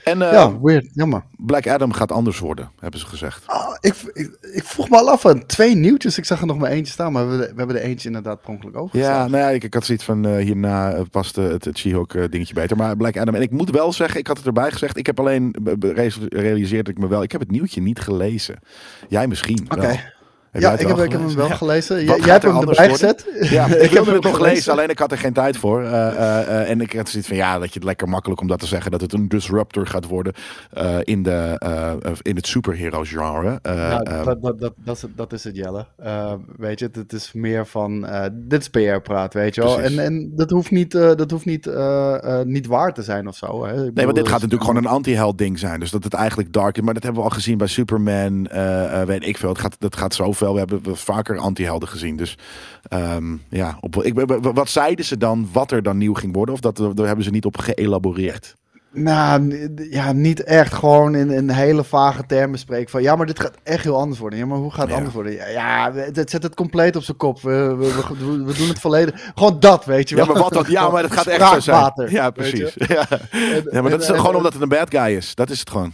[0.05, 0.89] En eh, ja, weird.
[0.93, 1.23] Jammer.
[1.37, 3.43] Black Adam gaat anders worden, hebben ze gezegd.
[3.47, 6.19] Ah, ik, ik, ik vroeg me al af van twee nieuwtjes.
[6.19, 8.51] Ik zag er nog maar eentje staan, maar we, we hebben er eentje inderdaad per
[8.51, 8.99] ongeluk over.
[8.99, 11.79] Ja, nou ja, ik, ik had zoiets van eh, hierna eh, past eh, het, het
[11.79, 12.77] She-Hulk eh, dingetje beter.
[12.77, 14.97] Maar Black Adam, en ik moet wel zeggen, ik had het erbij gezegd.
[14.97, 15.93] Ik heb alleen be- be-
[16.29, 18.59] realiseerd ik me wel, ik heb het nieuwtje niet gelezen.
[19.09, 19.81] Jij misschien Oké.
[19.81, 19.97] wel.
[20.57, 22.05] Heb Ja, ik heb, ik heb hem wel gelezen.
[22.05, 23.09] Jij, hebt er hem erbij worden?
[23.09, 23.27] gezet.
[23.51, 24.55] Ja, ik heb wilde hem het nog gelezen.
[24.55, 25.83] lezen, alleen ik had er geen tijd voor.
[25.83, 28.47] Eh, eh, eh, en ik had zoiets van, ja, dat je het lekker makkelijk om
[28.47, 28.91] dat te zeggen.
[28.91, 30.33] Dat het een disruptor gaat worden
[30.73, 31.93] eh, in, de, eh,
[32.23, 33.59] in het superhero genre.
[33.63, 35.87] Eh, Ja, eh, dat, dat, dat, dat, is het, dat is het, Jelle.
[36.57, 39.81] Weet je, het is meer van, eh, dit is PR-praat, weet je wel.
[39.81, 43.29] En, en dat hoeft, niet, eh, dat hoeft niet, eh, eh, niet waar te zijn
[43.29, 43.65] of zo.
[43.67, 43.87] Hè.
[43.87, 45.81] Ik Nee, maar dit gaat natuurlijk gewoon een anti-held ding zijn.
[45.81, 46.83] Dus dat het eigenlijk dark is.
[46.83, 48.47] Maar dat hebben we al gezien bij Superman.
[48.47, 49.49] eh, eh, weet ik veel.
[49.49, 50.46] Het gaat, dat gaat zoveel.
[50.53, 52.17] We hebben vaker anti-helden gezien.
[52.17, 52.39] Dus
[52.89, 55.49] ehm, ja, op, ik, wat zeiden ze dan?
[55.53, 56.55] Wat er dan nieuw ging worden?
[56.55, 58.55] Of dat, daar hebben ze niet op geëlaboreerd?
[58.93, 60.75] Nou, ja, niet echt.
[60.75, 63.03] Gewoon in, in hele vage termen spreken van...
[63.03, 64.39] Ja, maar dit gaat echt heel anders worden.
[64.39, 64.97] Ja, maar hoe gaat het Ja.
[64.97, 65.33] anders worden?
[65.33, 67.41] Ja, ja het, het zet het compleet op zijn kop.
[67.43, 69.31] We, we, we, we doen het volledig.
[69.35, 70.35] Gewoon dat, weet je Ja, wel.
[70.35, 70.65] maar wat dan?
[70.69, 71.93] Ja, maar dat gaat echt zo zijn.
[72.11, 72.75] Ja, precies.
[72.89, 73.07] Ja.
[73.71, 75.35] ja, maar dat is en- gewoon omdat het een bad guy is.
[75.35, 75.93] Dat is het gewoon.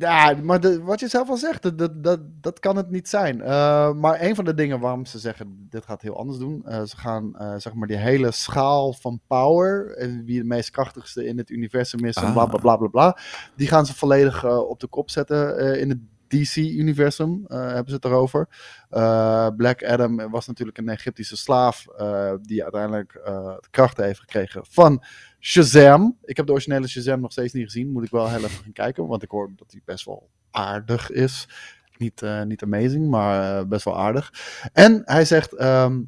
[0.00, 3.08] Ja, maar de- wat je zelf al zegt, dat, dat, dat, dat kan het niet
[3.08, 3.40] zijn.
[3.42, 6.62] Eh, maar een van de dingen waarom ze zeggen, dit gaat heel anders doen.
[6.64, 10.70] eh, ze gaan, eh, zeg maar, die hele schaal van power, en wie de meest
[10.70, 12.32] krachtigste in het universum is, en Ah.
[12.32, 13.16] bla bla bla bla bla.
[13.56, 15.98] Die gaan ze volledig op de kop zetten in het
[16.30, 18.48] DC-universum, eh, hebben ze het erover.
[18.88, 24.62] Eh, Black Adam was natuurlijk een Egyptische slaaf, eh, die uiteindelijk de krachten heeft gekregen
[24.68, 25.04] van
[25.40, 26.18] Shazam.
[26.24, 27.92] Ik heb de originele Shazam nog steeds niet gezien.
[27.92, 29.06] Moet ik wel heel even gaan kijken.
[29.06, 31.48] Want ik hoor dat hij best wel aardig is.
[31.96, 34.32] Niet, niet amazing, maar best wel aardig.
[34.72, 36.00] En hij zegt: ehm,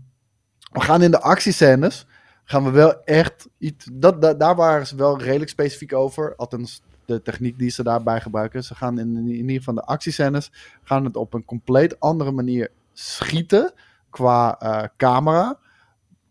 [0.73, 2.07] We gaan in de actiescènes.
[2.45, 3.89] Gaan we wel echt iets.
[3.93, 6.37] Dat, dat, daar waren ze wel redelijk specifiek over.
[6.37, 8.64] Althans, de techniek die ze daarbij gebruiken.
[8.64, 10.50] Ze gaan in, in ieder geval de actiescènes.
[10.82, 13.72] Gaan het op een compleet andere manier schieten.
[14.10, 15.58] Qua eh, camera.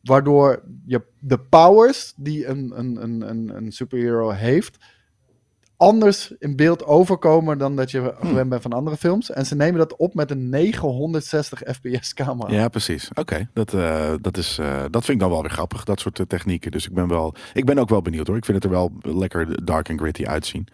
[0.02, 4.78] Waardoor je de powers die een, een, een, een, een superhero heeft,
[5.82, 9.32] anders in beeld overkomen dan dat je gewend bent van andere films.
[9.32, 12.54] En ze nemen dat op met een 960 fps camera.
[12.54, 13.10] Ja, precies.
[13.14, 16.20] Oké, dat, eh, dat, is, eh, dat vind ik dan wel weer grappig, dat soort
[16.20, 16.72] eh, technieken.
[16.72, 18.38] Dus ik ben, wel, ik ben ook wel benieuwd hoor.
[18.38, 20.68] Ik vind het er wel lekker dark en gritty uitzien.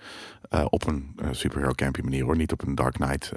[0.70, 2.36] Op een superhero campy manier hoor.
[2.36, 3.32] Niet op een Dark Knight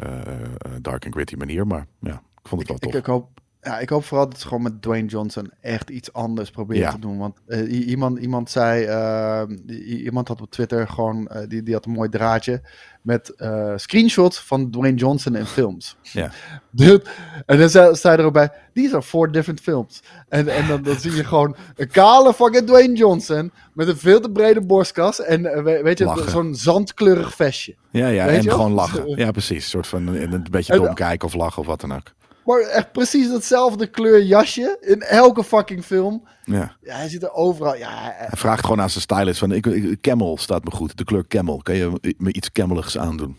[0.61, 1.67] eh, dark en gritty manier.
[1.67, 2.93] Maar ja, ik vond het wel tof.
[2.93, 3.29] Ik, ik, hoop,
[3.63, 6.91] ja, ik hoop vooral dat ze gewoon met Dwayne Johnson echt iets anders proberen Ja.
[6.91, 7.19] te doen.
[7.19, 11.75] Want eh, iemand, iemand zei, eh, i- iemand had op Twitter gewoon, eh, die, die
[11.75, 12.63] had een mooi draadje
[13.03, 15.97] met eh, screenshots van Dwayne Johnson in films.
[16.03, 16.31] Ja.
[16.71, 17.05] Dude,
[17.47, 20.03] en dan zei, zei er ook bij, these are four different films.
[20.29, 24.21] En, en dan, dan zie je gewoon een kale fucking Dwayne Johnson met een veel
[24.21, 27.75] te brede borstkas en we- weet je, zo'n zandkleurig vestje.
[27.91, 29.17] Ja, ja Weet en je gewoon lachen.
[29.17, 29.65] Ja, precies.
[29.65, 32.13] Een soort van een, een beetje dom kijken of lachen of wat dan ook.
[32.45, 36.29] Maar echt precies hetzelfde kleur jasje in elke fucking film.
[36.45, 36.77] Ja.
[36.83, 37.77] Ja, hij zit er overal.
[37.77, 40.97] Ja, Hij vraagt gewoon aan zijn stylist van, ik, ik- camel staat me goed.
[40.97, 41.57] De kleur camel.
[41.63, 43.37] Kan je me iets cameligs aandoen?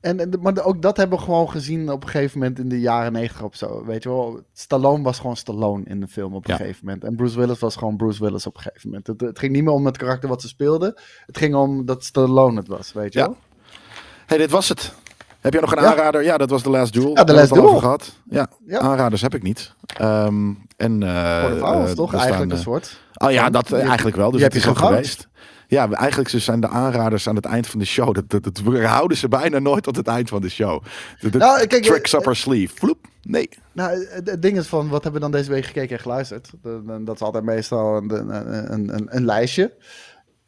[0.00, 2.80] en, en, maar ook dat hebben we gewoon gezien op een gegeven moment in de
[2.80, 3.84] jaren negentig of zo.
[3.84, 6.56] Weet je wel, Stallone was gewoon Stallone in de film op een Ja.
[6.60, 7.04] gegeven moment.
[7.04, 9.06] En Bruce Willis was gewoon Bruce Willis op een gegeven moment.
[9.06, 10.94] Het, het ging niet meer om het karakter wat ze speelden.
[11.26, 13.24] Het ging om dat Stallone het was, weet je Ja.
[13.26, 13.36] wel.
[14.26, 14.94] hey, dit was het.
[15.40, 15.90] Heb jij nog een Ja.
[15.90, 16.22] aanrader?
[16.22, 17.08] Ja, dat was The Last Duel.
[17.16, 17.78] Ja, The we Last Duel.
[17.78, 18.12] gehad.
[18.30, 18.78] Ja, Ja.
[18.78, 19.74] aanraders heb ik niet.
[19.96, 22.14] Ehm, en, eh, Voor de eh, toch?
[22.14, 23.00] Eigenlijk staan, een eh, soort.
[23.14, 24.30] Oh ja, dat eigenlijk wel.
[24.30, 24.90] Dus die het is je gehad.
[24.90, 25.28] geweest.
[25.66, 28.14] Ja, eigenlijk zijn de aanraders aan het eind van de show.
[28.14, 30.82] Dat, dat, dat houden ze bijna nooit tot het eind van de show.
[31.20, 32.74] De, de Nou, kijk, tricks up our sleeve.
[32.76, 33.06] Vloep.
[33.22, 33.48] Nee.
[33.72, 36.50] Nou, het, ding is van, wat hebben we dan deze week gekeken en geluisterd?
[36.62, 38.10] De- de- dat is altijd meestal een,
[38.72, 39.72] een, een lijstje.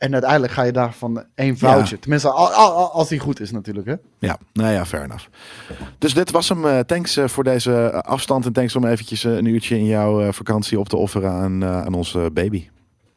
[0.02, 1.98] En uiteindelijk ga je daarvan één foutje.
[1.98, 3.94] Tenminste, al- al- al- als die goed is natuurlijk, hè?
[4.18, 5.24] Ja, nou ja, fair enough.
[5.98, 6.66] Dus dit was hem.
[6.66, 8.46] Eh, thanks eh, voor deze eh, afstand.
[8.46, 12.30] En thanks om eventjes een uurtje in jouw vakantie op te offeren aan, aan onze
[12.32, 12.68] baby.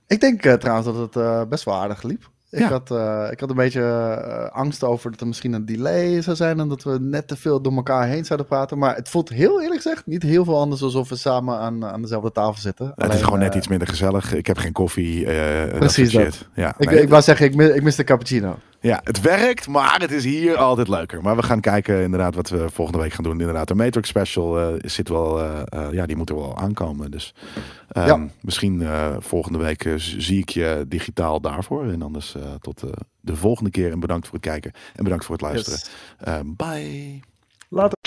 [0.08, 2.30] Ik denk trouwens dat het best wel aardig liep.
[2.56, 2.70] Ik, Ja.
[2.70, 6.36] had, eh, ik had een beetje eh, angst over dat er misschien een delay zou
[6.36, 8.78] zijn en dat we net te veel door elkaar heen zouden praten.
[8.78, 12.02] Maar het voelt heel eerlijk gezegd niet heel veel anders alsof we samen aan, aan
[12.02, 12.86] dezelfde tafel zitten.
[12.88, 14.34] het is Alleen, gewoon net eh, iets minder gezellig.
[14.34, 15.26] Ik heb geen koffie.
[15.26, 16.48] dat Precies dat.
[16.54, 18.56] Ja, Ik, nee, ik wou zeggen, ik, mi- ik mis de cappuccino.
[18.80, 21.22] Ja, het werkt, maar het is hier altijd leuker.
[21.22, 23.40] Maar we gaan kijken inderdaad wat we volgende week gaan doen.
[23.40, 25.42] Inderdaad, de Matrix Special zit wel,
[25.92, 27.12] ja, die moet er wel aankomen.
[27.12, 27.34] Dus
[27.88, 28.28] ehm, Ja.
[28.42, 31.86] misschien eh, volgende week eh, zie ik je digitaal daarvoor.
[31.92, 32.90] En anders eh, tot eh,
[33.22, 33.92] de volgende keer.
[33.92, 35.80] En bedankt voor het kijken en bedankt voor het luisteren.
[35.80, 35.90] Yes.
[36.20, 37.20] Ehm, bye.
[37.70, 37.98] Later.